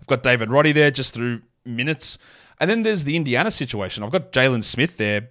I've 0.00 0.06
got 0.06 0.22
David 0.22 0.48
Roddy 0.48 0.70
there 0.70 0.92
just 0.92 1.12
through 1.12 1.42
minutes. 1.64 2.18
And 2.60 2.70
then 2.70 2.84
there's 2.84 3.02
the 3.02 3.16
Indiana 3.16 3.50
situation. 3.50 4.04
I've 4.04 4.12
got 4.12 4.30
Jalen 4.30 4.62
Smith 4.62 4.96
there 4.96 5.30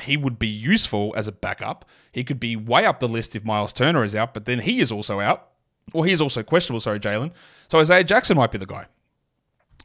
he 0.00 0.16
would 0.16 0.38
be 0.38 0.48
useful 0.48 1.12
as 1.16 1.28
a 1.28 1.32
backup. 1.32 1.84
He 2.12 2.24
could 2.24 2.40
be 2.40 2.56
way 2.56 2.84
up 2.86 3.00
the 3.00 3.08
list 3.08 3.34
if 3.36 3.44
Miles 3.44 3.72
Turner 3.72 4.04
is 4.04 4.14
out, 4.14 4.34
but 4.34 4.44
then 4.44 4.60
he 4.60 4.80
is 4.80 4.92
also 4.92 5.20
out. 5.20 5.48
Or 5.92 6.04
he 6.04 6.12
is 6.12 6.20
also 6.20 6.42
questionable, 6.42 6.80
sorry, 6.80 7.00
Jalen. 7.00 7.32
So 7.68 7.78
Isaiah 7.78 8.04
Jackson 8.04 8.36
might 8.36 8.50
be 8.50 8.58
the 8.58 8.66
guy. 8.66 8.86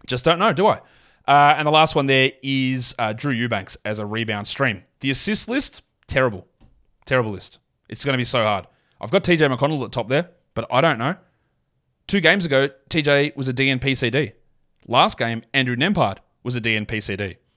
Just 0.06 0.26
don't 0.26 0.39
know, 0.39 0.52
do 0.52 0.67
I? 0.67 0.82
Uh, 1.26 1.56
and 1.58 1.65
the 1.65 1.71
last 1.71 1.95
one 1.95 2.08
there 2.08 2.32
is 2.41 2.93
uh, 2.99 3.13
Drew 3.13 3.32
Eubanks 3.32 3.78
as 3.86 3.99
a 3.99 4.06
rebound 4.06 4.47
stream. 4.47 4.84
The 4.99 5.12
assist 5.12 5.47
list, 5.47 5.82
terrible. 6.08 6.45
Terrible 7.06 7.32
list. 7.32 7.60
It's 7.88 8.04
going 8.04 8.13
to 8.13 8.17
be 8.17 8.26
so 8.26 8.43
hard. 8.43 8.67
I've 8.99 9.12
got 9.12 9.23
TJ 9.23 9.56
McConnell 9.56 9.76
at 9.76 9.91
the 9.91 9.95
top 9.95 10.08
there, 10.08 10.30
but 10.54 10.67
I 10.69 10.82
don't 10.82 10.99
know. 10.99 11.15
Two 12.08 12.19
games 12.19 12.45
ago, 12.45 12.69
TJ 12.89 13.36
was 13.36 13.47
a 13.47 13.54
DNP 13.54 14.34
Last 14.88 15.17
game, 15.17 15.43
Andrew 15.54 15.76
Nembhard 15.76 16.17
was 16.43 16.56
a 16.58 16.62
DNP 16.62 17.02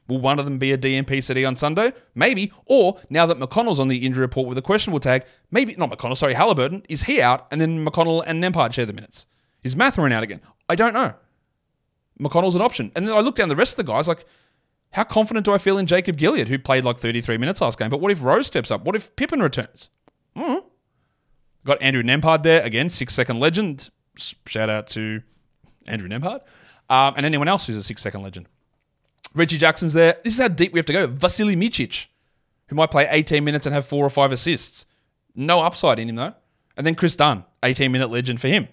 Will 0.08 0.18
one 0.18 0.38
of 0.38 0.44
them 0.44 0.58
be 0.58 0.72
a 0.72 0.78
DNP 0.78 1.22
city 1.22 1.44
on 1.44 1.56
Sunday? 1.56 1.92
Maybe. 2.14 2.52
Or 2.66 2.98
now 3.10 3.26
that 3.26 3.38
McConnell's 3.38 3.80
on 3.80 3.88
the 3.88 4.06
injury 4.06 4.22
report 4.22 4.48
with 4.48 4.58
a 4.58 4.62
questionable 4.62 5.00
tag, 5.00 5.24
maybe 5.50 5.74
not 5.76 5.90
McConnell, 5.90 6.16
sorry, 6.16 6.34
Halliburton, 6.34 6.84
is 6.88 7.04
he 7.04 7.20
out 7.20 7.46
and 7.50 7.60
then 7.60 7.84
McConnell 7.84 8.22
and 8.26 8.42
Nembhard 8.42 8.72
share 8.72 8.86
the 8.86 8.92
minutes? 8.92 9.26
Is 9.62 9.74
Mathurin 9.74 10.12
out 10.12 10.22
again? 10.22 10.40
I 10.68 10.76
don't 10.76 10.94
know. 10.94 11.14
McConnell's 12.20 12.54
an 12.54 12.62
option. 12.62 12.92
And 12.94 13.06
then 13.06 13.14
I 13.16 13.20
look 13.20 13.34
down 13.34 13.48
the 13.48 13.56
rest 13.56 13.78
of 13.78 13.84
the 13.84 13.92
guys, 13.92 14.08
like, 14.08 14.24
how 14.92 15.04
confident 15.04 15.44
do 15.44 15.52
I 15.52 15.58
feel 15.58 15.78
in 15.78 15.86
Jacob 15.86 16.16
Gilyard, 16.16 16.48
who 16.48 16.58
played 16.58 16.84
like 16.84 16.98
33 16.98 17.36
minutes 17.36 17.60
last 17.60 17.78
game? 17.78 17.90
But 17.90 18.00
what 18.00 18.12
if 18.12 18.22
Rose 18.22 18.46
steps 18.46 18.70
up? 18.70 18.84
What 18.84 18.96
if 18.96 19.14
Pippen 19.16 19.40
returns? 19.40 19.90
Mm-hmm. 20.36 20.66
Got 21.64 21.82
Andrew 21.82 22.02
Nembhard 22.02 22.44
there, 22.44 22.62
again, 22.62 22.88
six 22.88 23.12
second 23.12 23.40
legend. 23.40 23.90
Shout 24.16 24.70
out 24.70 24.86
to 24.88 25.22
Andrew 25.86 26.08
Nembhard. 26.08 26.40
Um, 26.88 27.14
and 27.16 27.26
anyone 27.26 27.48
else 27.48 27.66
who's 27.66 27.76
a 27.76 27.82
six 27.82 28.00
second 28.00 28.22
legend. 28.22 28.48
Reggie 29.36 29.58
Jackson's 29.58 29.92
there. 29.92 30.18
This 30.24 30.34
is 30.34 30.40
how 30.40 30.48
deep 30.48 30.72
we 30.72 30.78
have 30.78 30.86
to 30.86 30.92
go. 30.92 31.08
Vasilije 31.08 31.56
Micic, 31.56 32.06
who 32.68 32.76
might 32.76 32.90
play 32.90 33.06
18 33.08 33.44
minutes 33.44 33.66
and 33.66 33.74
have 33.74 33.86
four 33.86 34.04
or 34.04 34.10
five 34.10 34.32
assists. 34.32 34.86
No 35.34 35.60
upside 35.60 35.98
in 35.98 36.08
him, 36.08 36.16
though. 36.16 36.34
And 36.76 36.86
then 36.86 36.94
Kris 36.94 37.16
Dunn, 37.16 37.44
18 37.62 37.92
minute 37.92 38.10
legend 38.10 38.40
for 38.40 38.48
him. 38.48 38.68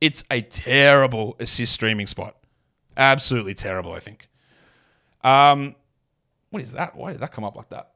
It's 0.00 0.24
a 0.30 0.40
terrible 0.40 1.36
assist 1.38 1.72
streaming 1.72 2.06
spot. 2.06 2.36
Absolutely 2.96 3.54
terrible, 3.54 3.92
I 3.92 4.00
think. 4.00 4.28
Um, 5.22 5.74
what 6.50 6.62
is 6.62 6.72
that? 6.72 6.96
Why 6.96 7.12
did 7.12 7.20
that 7.20 7.32
come 7.32 7.44
up 7.44 7.56
like 7.56 7.70
that? 7.70 7.92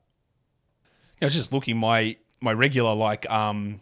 You 1.17 1.23
know, 1.23 1.25
I 1.25 1.27
was 1.27 1.35
just 1.35 1.53
looking 1.53 1.77
my 1.77 2.17
my 2.41 2.53
regular 2.53 2.95
like 2.95 3.29
um 3.31 3.81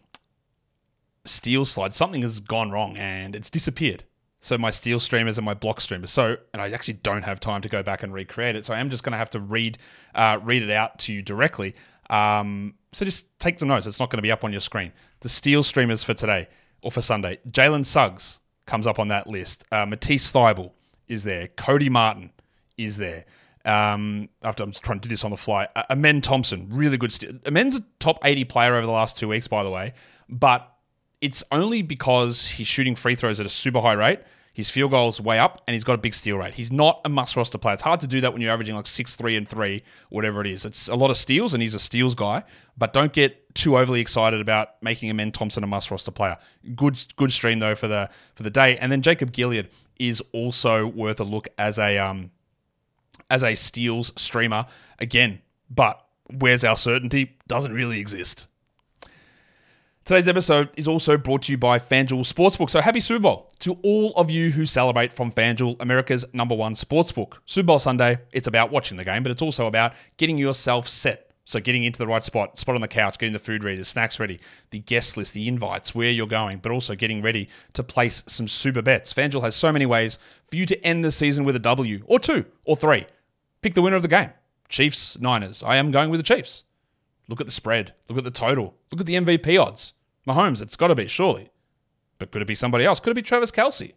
steel 1.24 1.64
slide. 1.64 1.94
Something 1.94 2.22
has 2.22 2.40
gone 2.40 2.70
wrong 2.70 2.96
and 2.96 3.36
it's 3.36 3.50
disappeared. 3.50 4.04
So 4.44 4.58
my 4.58 4.70
steel 4.70 5.00
streamers 5.00 5.38
and 5.38 5.44
my 5.46 5.54
block 5.54 5.80
streamers. 5.80 6.10
So, 6.10 6.36
and 6.52 6.60
I 6.60 6.70
actually 6.72 6.98
don't 7.02 7.22
have 7.22 7.40
time 7.40 7.62
to 7.62 7.68
go 7.70 7.82
back 7.82 8.02
and 8.02 8.12
recreate 8.12 8.56
it. 8.56 8.66
So 8.66 8.74
I 8.74 8.78
am 8.78 8.90
just 8.90 9.02
going 9.02 9.12
to 9.12 9.16
have 9.16 9.30
to 9.30 9.40
read 9.40 9.78
uh, 10.14 10.38
read 10.42 10.62
it 10.62 10.70
out 10.70 10.98
to 10.98 11.14
you 11.14 11.22
directly. 11.22 11.74
Um, 12.10 12.74
so 12.92 13.06
just 13.06 13.38
take 13.38 13.58
some 13.58 13.68
notes. 13.68 13.86
It's 13.86 13.98
not 13.98 14.10
going 14.10 14.18
to 14.18 14.22
be 14.22 14.30
up 14.30 14.44
on 14.44 14.52
your 14.52 14.60
screen. 14.60 14.92
The 15.20 15.30
steel 15.30 15.62
streamers 15.62 16.02
for 16.02 16.12
today 16.12 16.48
or 16.82 16.92
for 16.92 17.00
Sunday. 17.00 17.38
Jalen 17.48 17.86
Suggs 17.86 18.40
comes 18.66 18.86
up 18.86 18.98
on 18.98 19.08
that 19.08 19.26
list. 19.26 19.64
Uh, 19.72 19.86
Matisse 19.86 20.30
Thybulle 20.30 20.72
is 21.08 21.24
there. 21.24 21.48
Cody 21.56 21.88
Martin 21.88 22.30
is 22.76 22.98
there. 22.98 23.24
Um, 23.64 24.28
after 24.42 24.62
I'm 24.62 24.72
trying 24.72 25.00
to 25.00 25.08
do 25.08 25.10
this 25.10 25.24
on 25.24 25.30
the 25.30 25.38
fly, 25.38 25.68
uh, 25.74 25.84
Amen 25.90 26.20
Thompson, 26.20 26.68
really 26.70 26.98
good. 26.98 27.12
St- 27.12 27.40
Amen's 27.46 27.76
a 27.76 27.84
top 27.98 28.18
80 28.22 28.44
player 28.44 28.74
over 28.74 28.84
the 28.84 28.92
last 28.92 29.16
two 29.16 29.28
weeks, 29.28 29.48
by 29.48 29.62
the 29.62 29.70
way, 29.70 29.94
but 30.28 30.73
it's 31.20 31.42
only 31.52 31.82
because 31.82 32.46
he's 32.48 32.66
shooting 32.66 32.94
free 32.94 33.14
throws 33.14 33.40
at 33.40 33.46
a 33.46 33.50
super 33.50 33.80
high 33.80 33.92
rate. 33.92 34.20
His 34.52 34.70
field 34.70 34.92
goals 34.92 35.20
way 35.20 35.40
up, 35.40 35.62
and 35.66 35.74
he's 35.74 35.82
got 35.82 35.94
a 35.94 35.98
big 35.98 36.14
steal 36.14 36.36
rate. 36.38 36.54
He's 36.54 36.70
not 36.70 37.00
a 37.04 37.08
must 37.08 37.36
roster 37.36 37.58
player. 37.58 37.74
It's 37.74 37.82
hard 37.82 37.98
to 38.00 38.06
do 38.06 38.20
that 38.20 38.32
when 38.32 38.40
you're 38.40 38.52
averaging 38.52 38.76
like 38.76 38.86
six, 38.86 39.16
three, 39.16 39.36
and 39.36 39.48
three, 39.48 39.82
whatever 40.10 40.40
it 40.40 40.46
is. 40.46 40.64
It's 40.64 40.86
a 40.86 40.94
lot 40.94 41.10
of 41.10 41.16
steals, 41.16 41.54
and 41.54 41.62
he's 41.62 41.74
a 41.74 41.80
steals 41.80 42.14
guy. 42.14 42.44
But 42.78 42.92
don't 42.92 43.12
get 43.12 43.52
too 43.56 43.76
overly 43.76 44.00
excited 44.00 44.40
about 44.40 44.80
making 44.80 45.10
Amen 45.10 45.32
Thompson 45.32 45.64
a 45.64 45.66
must 45.66 45.90
roster 45.90 46.12
player. 46.12 46.36
Good, 46.76 47.02
good 47.16 47.32
stream 47.32 47.58
though 47.58 47.74
for 47.74 47.88
the 47.88 48.08
for 48.36 48.44
the 48.44 48.50
day. 48.50 48.76
And 48.76 48.92
then 48.92 49.02
Jacob 49.02 49.32
Gilyard 49.32 49.68
is 49.98 50.22
also 50.32 50.86
worth 50.86 51.18
a 51.18 51.24
look 51.24 51.48
as 51.58 51.80
a 51.80 51.98
um 51.98 52.30
as 53.30 53.42
a 53.42 53.54
steals 53.56 54.12
streamer 54.16 54.66
again. 55.00 55.40
But 55.68 56.04
where's 56.38 56.64
our 56.64 56.76
certainty? 56.76 57.36
Doesn't 57.48 57.72
really 57.72 57.98
exist. 57.98 58.48
Today's 60.04 60.28
episode 60.28 60.68
is 60.76 60.86
also 60.86 61.16
brought 61.16 61.40
to 61.42 61.52
you 61.52 61.56
by 61.56 61.78
FanDuel 61.78 62.30
Sportsbook. 62.30 62.68
So 62.68 62.82
happy 62.82 63.00
Super 63.00 63.20
Bowl 63.20 63.50
to 63.60 63.78
all 63.82 64.12
of 64.16 64.30
you 64.30 64.50
who 64.50 64.66
celebrate 64.66 65.14
from 65.14 65.32
FanDuel, 65.32 65.80
America's 65.80 66.26
number 66.34 66.54
one 66.54 66.74
sportsbook. 66.74 67.38
Super 67.46 67.68
Bowl 67.68 67.78
Sunday, 67.78 68.18
it's 68.30 68.46
about 68.46 68.70
watching 68.70 68.98
the 68.98 69.04
game, 69.04 69.22
but 69.22 69.32
it's 69.32 69.40
also 69.40 69.66
about 69.66 69.94
getting 70.18 70.36
yourself 70.36 70.86
set. 70.86 71.30
So 71.46 71.58
getting 71.58 71.84
into 71.84 71.96
the 71.96 72.06
right 72.06 72.22
spot, 72.22 72.58
spot 72.58 72.74
on 72.74 72.82
the 72.82 72.88
couch, 72.88 73.16
getting 73.16 73.32
the 73.32 73.38
food 73.38 73.64
ready, 73.64 73.78
the 73.78 73.84
snacks 73.86 74.20
ready, 74.20 74.40
the 74.72 74.80
guest 74.80 75.16
list, 75.16 75.32
the 75.32 75.48
invites, 75.48 75.94
where 75.94 76.10
you're 76.10 76.26
going, 76.26 76.58
but 76.58 76.70
also 76.70 76.94
getting 76.94 77.22
ready 77.22 77.48
to 77.72 77.82
place 77.82 78.22
some 78.26 78.46
super 78.46 78.82
bets. 78.82 79.10
FanDuel 79.10 79.40
has 79.40 79.56
so 79.56 79.72
many 79.72 79.86
ways 79.86 80.18
for 80.48 80.56
you 80.56 80.66
to 80.66 80.84
end 80.84 81.02
the 81.02 81.12
season 81.12 81.44
with 81.44 81.56
a 81.56 81.60
W 81.60 82.02
or 82.04 82.18
two 82.18 82.44
or 82.66 82.76
three. 82.76 83.06
Pick 83.62 83.72
the 83.72 83.80
winner 83.80 83.96
of 83.96 84.02
the 84.02 84.08
game. 84.08 84.32
Chiefs, 84.68 85.18
Niners. 85.18 85.62
I 85.62 85.76
am 85.76 85.90
going 85.90 86.10
with 86.10 86.20
the 86.20 86.34
Chiefs. 86.34 86.64
Look 87.28 87.40
at 87.40 87.46
the 87.46 87.52
spread. 87.52 87.94
Look 88.08 88.18
at 88.18 88.24
the 88.24 88.30
total. 88.30 88.74
Look 88.90 89.00
at 89.00 89.06
the 89.06 89.14
MVP 89.14 89.60
odds. 89.60 89.94
Mahomes, 90.26 90.62
it's 90.62 90.76
got 90.76 90.88
to 90.88 90.94
be, 90.94 91.06
surely. 91.06 91.50
But 92.18 92.30
could 92.30 92.42
it 92.42 92.48
be 92.48 92.54
somebody 92.54 92.84
else? 92.84 93.00
Could 93.00 93.10
it 93.10 93.14
be 93.14 93.22
Travis 93.22 93.50
Kelce? 93.50 93.92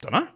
Don't 0.00 0.12
know. 0.12 0.28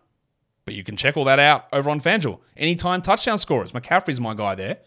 But 0.64 0.74
you 0.74 0.84
can 0.84 0.96
check 0.96 1.16
all 1.16 1.24
that 1.24 1.38
out 1.38 1.66
over 1.72 1.90
on 1.90 2.00
FanDuel. 2.00 2.40
Anytime 2.56 3.02
touchdown 3.02 3.38
scorers. 3.38 3.72
McCaffrey's 3.72 4.20
my 4.20 4.34
guy 4.34 4.54
there. 4.54 4.78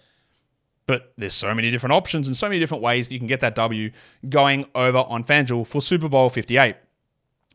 But 0.87 1.13
there's 1.17 1.33
so 1.33 1.53
many 1.53 1.69
different 1.69 1.93
options 1.93 2.27
and 2.27 2.35
so 2.35 2.47
many 2.47 2.59
different 2.59 2.81
ways 2.81 3.07
that 3.07 3.13
you 3.13 3.19
can 3.19 3.27
get 3.27 3.41
that 3.41 3.55
W 3.55 3.91
going 4.29 4.67
over 4.73 4.99
on 4.99 5.23
FanDuel 5.23 5.67
for 5.67 5.81
Super 5.81 6.07
Bowl 6.07 6.29
58. 6.29 6.75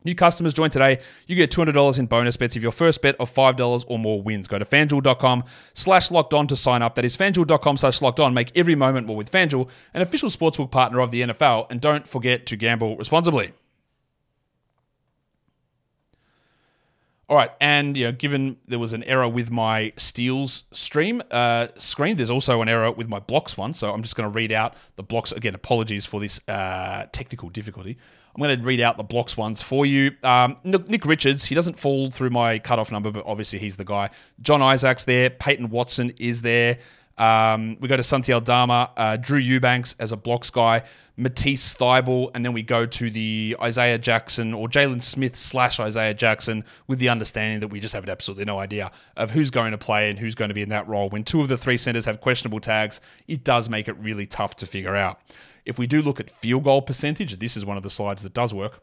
New 0.03 0.15
customers 0.15 0.53
join 0.53 0.69
today. 0.69 0.99
You 1.27 1.35
get 1.35 1.51
$200 1.51 1.99
in 1.99 2.05
bonus 2.05 2.37
bets 2.37 2.55
if 2.55 2.63
your 2.63 2.71
first 2.71 3.01
bet 3.01 3.15
of 3.19 3.33
$5 3.33 3.85
or 3.87 3.99
more 3.99 4.21
wins. 4.21 4.47
Go 4.47 4.59
to 4.59 4.65
fanduel.com 4.65 5.43
slash 5.73 6.11
locked 6.11 6.33
on 6.33 6.47
to 6.47 6.55
sign 6.55 6.81
up. 6.81 6.95
That 6.95 7.05
is 7.05 7.17
fanduel.com 7.17 7.77
slash 7.77 8.01
locked 8.01 8.19
on. 8.19 8.33
Make 8.33 8.55
every 8.55 8.75
moment 8.75 9.07
more 9.07 9.15
with 9.15 9.31
FanDuel, 9.31 9.69
an 9.93 10.01
official 10.01 10.29
sportsbook 10.29 10.71
partner 10.71 10.99
of 10.99 11.11
the 11.11 11.21
NFL. 11.21 11.67
And 11.69 11.81
don't 11.81 12.07
forget 12.07 12.45
to 12.47 12.55
gamble 12.55 12.97
responsibly. 12.97 13.53
All 17.29 17.37
right, 17.37 17.51
and 17.61 17.95
you 17.95 18.05
know, 18.05 18.11
given 18.11 18.57
there 18.67 18.79
was 18.79 18.91
an 18.91 19.01
error 19.05 19.27
with 19.29 19.49
my 19.49 19.93
steals 19.95 20.65
stream 20.71 21.21
uh, 21.31 21.67
screen, 21.77 22.17
there's 22.17 22.29
also 22.29 22.61
an 22.61 22.67
error 22.67 22.91
with 22.91 23.07
my 23.07 23.19
blocks 23.19 23.57
one. 23.57 23.73
So 23.73 23.91
I'm 23.91 24.03
just 24.03 24.15
going 24.15 24.29
to 24.29 24.35
read 24.35 24.51
out 24.51 24.75
the 24.97 25.03
blocks 25.03 25.31
again. 25.31 25.55
Apologies 25.55 26.05
for 26.05 26.19
this 26.19 26.41
uh, 26.49 27.05
technical 27.13 27.49
difficulty. 27.49 27.97
I'm 28.35 28.41
going 28.41 28.59
to 28.59 28.65
read 28.65 28.81
out 28.81 28.97
the 28.97 29.03
blocks 29.03 29.37
ones 29.37 29.61
for 29.61 29.85
you. 29.85 30.11
Um, 30.23 30.57
Nick 30.63 31.05
Richards, 31.05 31.45
he 31.45 31.53
doesn't 31.53 31.77
fall 31.77 32.09
through 32.09 32.31
my 32.31 32.57
cutoff 32.57 32.91
number, 32.91 33.11
but 33.11 33.23
obviously 33.27 33.59
he's 33.59 33.77
the 33.77 33.85
guy. 33.85 34.09
John 34.41 34.61
Isaac's 34.61 35.03
there. 35.03 35.29
Peyton 35.29 35.69
Watson 35.69 36.11
is 36.17 36.41
there. 36.41 36.79
Um, 37.17 37.77
we 37.79 37.87
go 37.87 37.95
to 37.95 38.03
Santi 38.03 38.33
Aldama, 38.33 38.91
uh, 38.97 39.17
Drew 39.17 39.37
Eubanks 39.37 39.95
as 39.99 40.11
a 40.11 40.17
blocks 40.17 40.49
guy, 40.49 40.81
Matisse 41.15 41.75
Thybulle, 41.77 42.31
and 42.33 42.43
then 42.43 42.53
we 42.53 42.63
go 42.63 42.87
to 42.87 43.09
the 43.11 43.55
Isaiah 43.61 43.99
Jackson 43.99 44.51
or 44.53 44.67
Jalen 44.67 45.01
Smith 45.01 45.35
slash 45.35 45.79
Isaiah 45.79 46.15
Jackson 46.15 46.63
with 46.87 46.97
the 46.97 47.09
understanding 47.09 47.59
that 47.59 47.67
we 47.67 47.79
just 47.79 47.93
have 47.93 48.09
absolutely 48.09 48.45
no 48.45 48.57
idea 48.57 48.91
of 49.15 49.29
who's 49.29 49.51
going 49.51 49.71
to 49.71 49.77
play 49.77 50.09
and 50.09 50.17
who's 50.17 50.33
going 50.33 50.49
to 50.49 50.55
be 50.55 50.63
in 50.63 50.69
that 50.69 50.87
role. 50.87 51.09
When 51.09 51.23
two 51.23 51.41
of 51.41 51.49
the 51.49 51.57
three 51.57 51.77
centers 51.77 52.05
have 52.05 52.19
questionable 52.19 52.59
tags, 52.59 52.99
it 53.27 53.43
does 53.43 53.69
make 53.69 53.87
it 53.87 53.93
really 53.99 54.25
tough 54.25 54.55
to 54.57 54.65
figure 54.65 54.95
out. 54.95 55.19
If 55.65 55.77
we 55.79 55.87
do 55.87 56.01
look 56.01 56.19
at 56.19 56.29
field 56.29 56.63
goal 56.63 56.81
percentage, 56.81 57.37
this 57.39 57.55
is 57.55 57.65
one 57.65 57.77
of 57.77 57.83
the 57.83 57.89
slides 57.89 58.23
that 58.23 58.33
does 58.33 58.53
work. 58.53 58.81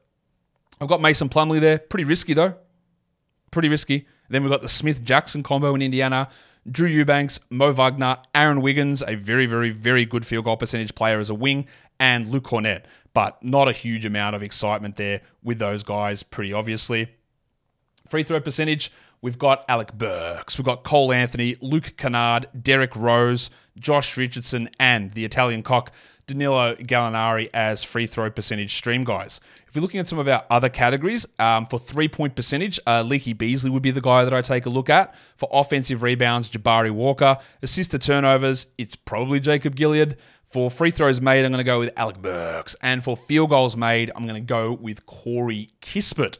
I've 0.80 0.88
got 0.88 1.00
Mason 1.00 1.28
Plumlee 1.28 1.60
there. 1.60 1.78
Pretty 1.78 2.04
risky, 2.04 2.32
though. 2.32 2.54
Pretty 3.50 3.68
risky. 3.68 4.06
Then 4.28 4.42
we've 4.42 4.50
got 4.50 4.62
the 4.62 4.68
Smith 4.68 5.04
Jackson 5.04 5.42
combo 5.42 5.74
in 5.74 5.82
Indiana. 5.82 6.28
Drew 6.70 6.88
Eubanks, 6.88 7.40
Mo 7.50 7.72
Wagner, 7.72 8.18
Aaron 8.34 8.60
Wiggins, 8.60 9.02
a 9.06 9.14
very, 9.14 9.46
very, 9.46 9.70
very 9.70 10.04
good 10.04 10.26
field 10.26 10.44
goal 10.44 10.56
percentage 10.56 10.94
player 10.94 11.18
as 11.18 11.30
a 11.30 11.34
wing, 11.34 11.66
and 11.98 12.28
Luke 12.28 12.44
Kornet. 12.44 12.84
But 13.14 13.42
not 13.42 13.68
a 13.68 13.72
huge 13.72 14.04
amount 14.04 14.36
of 14.36 14.42
excitement 14.42 14.96
there 14.96 15.22
with 15.42 15.58
those 15.58 15.82
guys, 15.82 16.22
pretty 16.22 16.52
obviously. 16.52 17.08
Free 18.06 18.22
throw 18.22 18.40
percentage, 18.40 18.92
we've 19.22 19.38
got 19.38 19.64
Alec 19.68 19.92
Burks, 19.94 20.58
we've 20.58 20.64
got 20.64 20.84
Cole 20.84 21.12
Anthony, 21.12 21.56
Luke 21.60 21.94
Kennard, 21.96 22.46
Derrick 22.60 22.94
Rose, 22.94 23.50
Josh 23.78 24.16
Richardson, 24.16 24.68
and 24.78 25.12
the 25.12 25.24
Italian 25.24 25.62
cock 25.62 25.92
Danilo 26.30 26.74
Gallinari 26.76 27.50
as 27.52 27.84
free 27.84 28.06
throw 28.06 28.30
percentage 28.30 28.74
stream 28.74 29.04
guys. 29.04 29.40
If 29.68 29.74
we're 29.74 29.82
looking 29.82 30.00
at 30.00 30.08
some 30.08 30.18
of 30.18 30.26
our 30.26 30.42
other 30.50 30.68
categories, 30.68 31.26
um, 31.38 31.66
for 31.66 31.78
three 31.78 32.08
point 32.08 32.34
percentage, 32.34 32.80
uh, 32.86 33.02
Leaky 33.02 33.32
Beasley 33.32 33.70
would 33.70 33.82
be 33.82 33.90
the 33.90 34.00
guy 34.00 34.24
that 34.24 34.32
I 34.32 34.40
take 34.40 34.66
a 34.66 34.70
look 34.70 34.90
at. 34.90 35.14
For 35.36 35.48
offensive 35.52 36.02
rebounds, 36.02 36.50
Jabari 36.50 36.90
Walker. 36.90 37.38
Assist 37.62 37.90
to 37.92 37.98
turnovers, 37.98 38.66
it's 38.78 38.96
probably 38.96 39.40
Jacob 39.40 39.76
Gilyard. 39.76 40.16
For 40.44 40.70
free 40.70 40.90
throws 40.90 41.20
made, 41.20 41.44
I'm 41.44 41.52
going 41.52 41.58
to 41.58 41.64
go 41.64 41.78
with 41.78 41.92
Alec 41.96 42.18
Burks. 42.18 42.74
And 42.82 43.04
for 43.04 43.16
field 43.16 43.50
goals 43.50 43.76
made, 43.76 44.10
I'm 44.16 44.26
going 44.26 44.42
to 44.42 44.46
go 44.46 44.72
with 44.72 45.06
Corey 45.06 45.70
Kispert. 45.80 46.38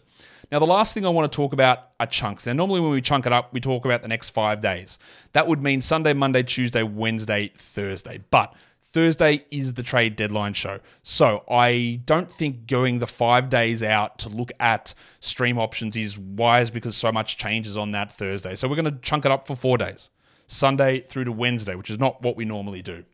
Now, 0.51 0.59
the 0.59 0.67
last 0.67 0.95
thing 0.95 1.07
I 1.07 1.11
want 1.11 1.31
to 1.31 1.37
talk 1.37 1.53
about 1.53 1.91
are 2.01 2.07
chunks. 2.07 2.45
Now, 2.45 2.55
normally 2.55 2.81
when 2.81 2.91
we 2.91 3.01
chunk 3.01 3.25
it 3.25 3.33
up, 3.33 3.53
we 3.53 3.61
talk 3.61 3.85
about 3.85 4.03
the 4.03 4.09
next 4.09 4.31
five 4.31 4.61
days. 4.61 4.99
That 5.33 5.47
would 5.47 5.63
mean 5.63 5.81
Sunday, 5.81 6.13
Monday, 6.13 6.43
Tuesday, 6.43 6.83
Wednesday, 6.83 7.53
Thursday. 7.57 8.19
But 8.33 8.53
Thursday 8.93 9.45
is 9.53 9.75
the 9.75 9.85
trade 9.85 10.17
deadline 10.17 10.53
show. 10.53 10.81
So 11.05 11.45
I 11.49 12.01
don't 12.07 12.33
think 12.33 12.67
going 12.67 12.99
the 12.99 13.07
five 13.07 13.49
days 13.49 13.85
out 13.85 14.19
to 14.21 14.29
look 14.29 14.51
at 14.59 14.95
stream 15.21 15.59
options 15.59 15.97
is 15.97 16.19
wise 16.19 16.73
because 16.73 16.97
so 16.97 17.13
much 17.13 17.37
changes 17.37 17.77
on 17.77 17.93
that 17.93 18.13
Thursday. 18.13 18.57
So 18.57 18.67
we're 18.67 18.75
going 18.75 18.93
to 18.93 19.01
chunk 19.01 19.25
it 19.25 19.31
up 19.31 19.47
for 19.47 19.55
four 19.55 19.79
days 19.79 20.11
Sunday 20.49 21.01
through 21.01 21.25
to 21.25 21.33
Wednesday, 21.33 21.77
which 21.77 21.89
is 21.89 22.01
not 22.01 22.21
what 22.23 22.37
we 22.37 22.45
normally 22.45 22.83
do. 22.83 23.05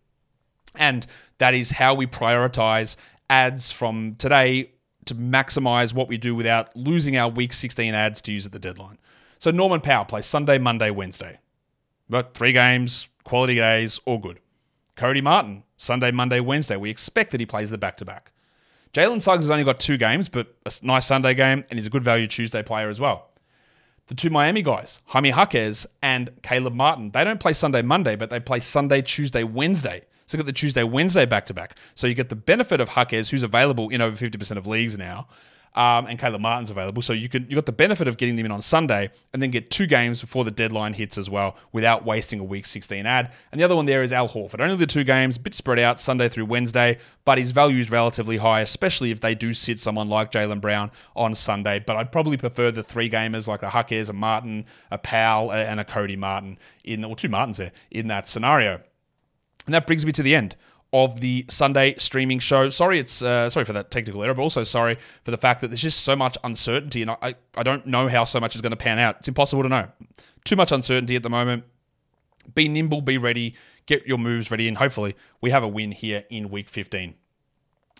And 0.76 1.06
that 1.38 1.52
is 1.52 1.72
how 1.72 1.92
we 1.94 2.06
prioritize 2.06 2.96
ads 3.28 3.70
from 3.70 4.14
today 4.16 4.70
to 5.04 5.14
maximize 5.14 5.92
what 5.92 6.08
we 6.08 6.16
do 6.16 6.34
without 6.34 6.74
losing 6.74 7.18
our 7.18 7.28
week 7.28 7.52
16 7.52 7.94
ads 7.94 8.22
to 8.22 8.32
use 8.32 8.46
at 8.46 8.52
the 8.52 8.58
deadline. 8.58 8.96
So 9.38 9.50
Norman 9.50 9.82
Powell 9.82 10.06
plays 10.06 10.24
Sunday, 10.24 10.56
Monday, 10.56 10.90
Wednesday. 10.90 11.38
But 12.08 12.32
three 12.32 12.52
games, 12.52 13.08
quality 13.24 13.56
days, 13.56 14.00
all 14.06 14.16
good. 14.16 14.40
Cody 14.96 15.20
Martin, 15.20 15.62
Sunday, 15.76 16.10
Monday, 16.10 16.40
Wednesday. 16.40 16.76
We 16.76 16.90
expect 16.90 17.30
that 17.32 17.40
he 17.40 17.46
plays 17.46 17.70
the 17.70 17.78
back 17.78 17.96
to 17.98 18.04
back. 18.04 18.32
Jalen 18.92 19.20
Suggs 19.20 19.44
has 19.44 19.50
only 19.50 19.64
got 19.64 19.78
two 19.78 19.96
games, 19.96 20.28
but 20.28 20.54
a 20.64 20.72
nice 20.82 21.06
Sunday 21.06 21.34
game, 21.34 21.64
and 21.68 21.78
he's 21.78 21.86
a 21.86 21.90
good 21.90 22.02
value 22.02 22.26
Tuesday 22.26 22.62
player 22.62 22.88
as 22.88 22.98
well. 22.98 23.28
The 24.06 24.14
two 24.14 24.30
Miami 24.30 24.62
guys, 24.62 25.00
Jaime 25.06 25.30
Jaquez 25.30 25.86
and 26.00 26.30
Caleb 26.42 26.74
Martin, 26.74 27.10
they 27.10 27.24
don't 27.24 27.40
play 27.40 27.52
Sunday, 27.52 27.82
Monday, 27.82 28.16
but 28.16 28.30
they 28.30 28.40
play 28.40 28.60
Sunday, 28.60 29.02
Tuesday, 29.02 29.42
Wednesday. 29.42 30.04
So 30.26 30.36
you 30.36 30.42
get 30.42 30.46
the 30.46 30.52
Tuesday, 30.52 30.82
Wednesday 30.82 31.26
back 31.26 31.46
to 31.46 31.54
back. 31.54 31.76
So 31.94 32.06
you 32.06 32.14
get 32.14 32.28
the 32.28 32.36
benefit 32.36 32.80
of 32.80 32.88
Jaquez, 32.88 33.30
who's 33.30 33.42
available 33.42 33.88
in 33.90 34.00
over 34.00 34.16
50% 34.16 34.56
of 34.56 34.66
leagues 34.66 34.96
now, 34.96 35.28
um, 35.76 36.06
and 36.06 36.18
Caleb 36.18 36.40
Martin's 36.40 36.70
available. 36.70 37.02
So 37.02 37.12
you 37.12 37.28
can 37.28 37.46
you 37.48 37.54
got 37.54 37.66
the 37.66 37.72
benefit 37.72 38.08
of 38.08 38.16
getting 38.16 38.36
them 38.36 38.46
in 38.46 38.52
on 38.52 38.62
Sunday 38.62 39.10
and 39.32 39.42
then 39.42 39.50
get 39.50 39.70
two 39.70 39.86
games 39.86 40.22
before 40.22 40.42
the 40.44 40.50
deadline 40.50 40.94
hits 40.94 41.18
as 41.18 41.28
well 41.28 41.56
without 41.72 42.04
wasting 42.04 42.40
a 42.40 42.44
week 42.44 42.66
16 42.66 43.04
ad. 43.04 43.30
And 43.52 43.60
the 43.60 43.64
other 43.64 43.76
one 43.76 43.86
there 43.86 44.02
is 44.02 44.12
Al 44.12 44.28
Horford. 44.28 44.60
Only 44.60 44.76
the 44.76 44.86
two 44.86 45.04
games, 45.04 45.36
bit 45.36 45.54
spread 45.54 45.78
out 45.78 46.00
Sunday 46.00 46.28
through 46.28 46.46
Wednesday, 46.46 46.98
but 47.24 47.38
his 47.38 47.50
value 47.50 47.78
is 47.78 47.90
relatively 47.90 48.38
high, 48.38 48.60
especially 48.60 49.10
if 49.10 49.20
they 49.20 49.34
do 49.34 49.52
sit 49.52 49.78
someone 49.78 50.08
like 50.08 50.32
Jaylen 50.32 50.60
Brown 50.60 50.90
on 51.14 51.34
Sunday. 51.34 51.78
But 51.78 51.96
I'd 51.96 52.10
probably 52.10 52.38
prefer 52.38 52.70
the 52.70 52.82
three 52.82 53.10
gamers 53.10 53.46
like 53.46 53.62
a 53.62 53.70
Jaquez, 53.70 54.08
a 54.08 54.14
Martin, 54.14 54.64
a 54.90 54.96
Powell, 54.96 55.52
and 55.52 55.78
a 55.78 55.84
Cody 55.84 56.16
Martin 56.16 56.58
in 56.84 57.04
or 57.04 57.16
two 57.16 57.28
Martins 57.28 57.58
there 57.58 57.72
in 57.90 58.08
that 58.08 58.26
scenario. 58.26 58.80
And 59.66 59.74
that 59.74 59.86
brings 59.86 60.06
me 60.06 60.12
to 60.12 60.22
the 60.22 60.34
end 60.34 60.56
of 60.92 61.20
the 61.20 61.44
Sunday 61.48 61.94
streaming 61.98 62.38
show. 62.38 62.70
Sorry, 62.70 62.98
it's 62.98 63.22
uh, 63.22 63.50
sorry 63.50 63.64
for 63.64 63.72
that 63.72 63.90
technical 63.90 64.22
error, 64.22 64.34
but 64.34 64.42
also 64.42 64.64
sorry 64.64 64.96
for 65.24 65.30
the 65.30 65.36
fact 65.36 65.60
that 65.60 65.68
there's 65.68 65.82
just 65.82 66.00
so 66.00 66.16
much 66.16 66.38
uncertainty, 66.44 67.02
and 67.02 67.10
I, 67.10 67.34
I 67.56 67.62
don't 67.62 67.86
know 67.86 68.08
how 68.08 68.24
so 68.24 68.40
much 68.40 68.54
is 68.54 68.60
going 68.60 68.70
to 68.70 68.76
pan 68.76 68.98
out. 68.98 69.16
It's 69.18 69.28
impossible 69.28 69.62
to 69.62 69.68
know. 69.68 69.88
Too 70.44 70.56
much 70.56 70.72
uncertainty 70.72 71.16
at 71.16 71.22
the 71.22 71.30
moment. 71.30 71.64
Be 72.54 72.68
nimble, 72.68 73.00
be 73.00 73.18
ready, 73.18 73.54
get 73.86 74.06
your 74.06 74.18
moves 74.18 74.50
ready, 74.50 74.68
and 74.68 74.78
hopefully 74.78 75.16
we 75.40 75.50
have 75.50 75.62
a 75.62 75.68
win 75.68 75.90
here 75.90 76.24
in 76.30 76.50
week 76.50 76.68
15. 76.68 77.14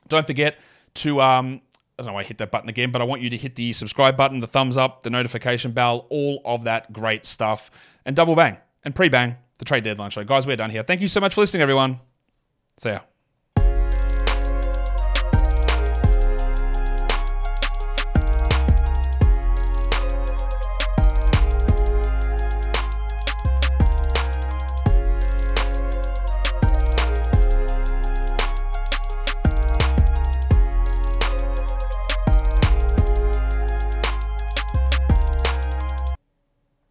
Don't 0.09 0.27
forget 0.27 0.59
to 0.95 1.21
um, 1.21 1.61
I 1.99 2.03
don't 2.03 2.09
know 2.09 2.15
why 2.15 2.21
I 2.21 2.25
hit 2.25 2.39
that 2.39 2.51
button 2.51 2.69
again, 2.69 2.91
but 2.91 3.01
I 3.01 3.05
want 3.05 3.23
you 3.23 3.31
to 3.31 3.37
hit 3.37 3.57
the 3.57 3.73
subscribe 3.73 4.17
button, 4.17 4.41
the 4.41 4.47
thumbs 4.47 4.77
up, 4.77 5.03
the 5.03 5.11
notification 5.11 5.73
bell, 5.73 6.07
all 6.11 6.43
of 6.45 6.65
that 6.65 6.93
great 6.93 7.25
stuff, 7.25 7.71
and 8.05 8.15
double 8.15 8.37
bang 8.37 8.59
and 8.85 8.95
pre 8.95 9.09
bang 9.09 9.37
the 9.59 9.65
trade 9.65 9.85
deadline 9.85 10.11
show. 10.11 10.23
Guys, 10.23 10.47
we're 10.47 10.57
done 10.57 10.71
here. 10.71 10.83
Thank 10.83 11.01
you 11.01 11.09
so 11.09 11.21
much 11.21 11.35
for 11.35 11.41
listening, 11.41 11.63
everyone. 11.63 12.01
See 12.79 12.91
ya. 12.91 13.16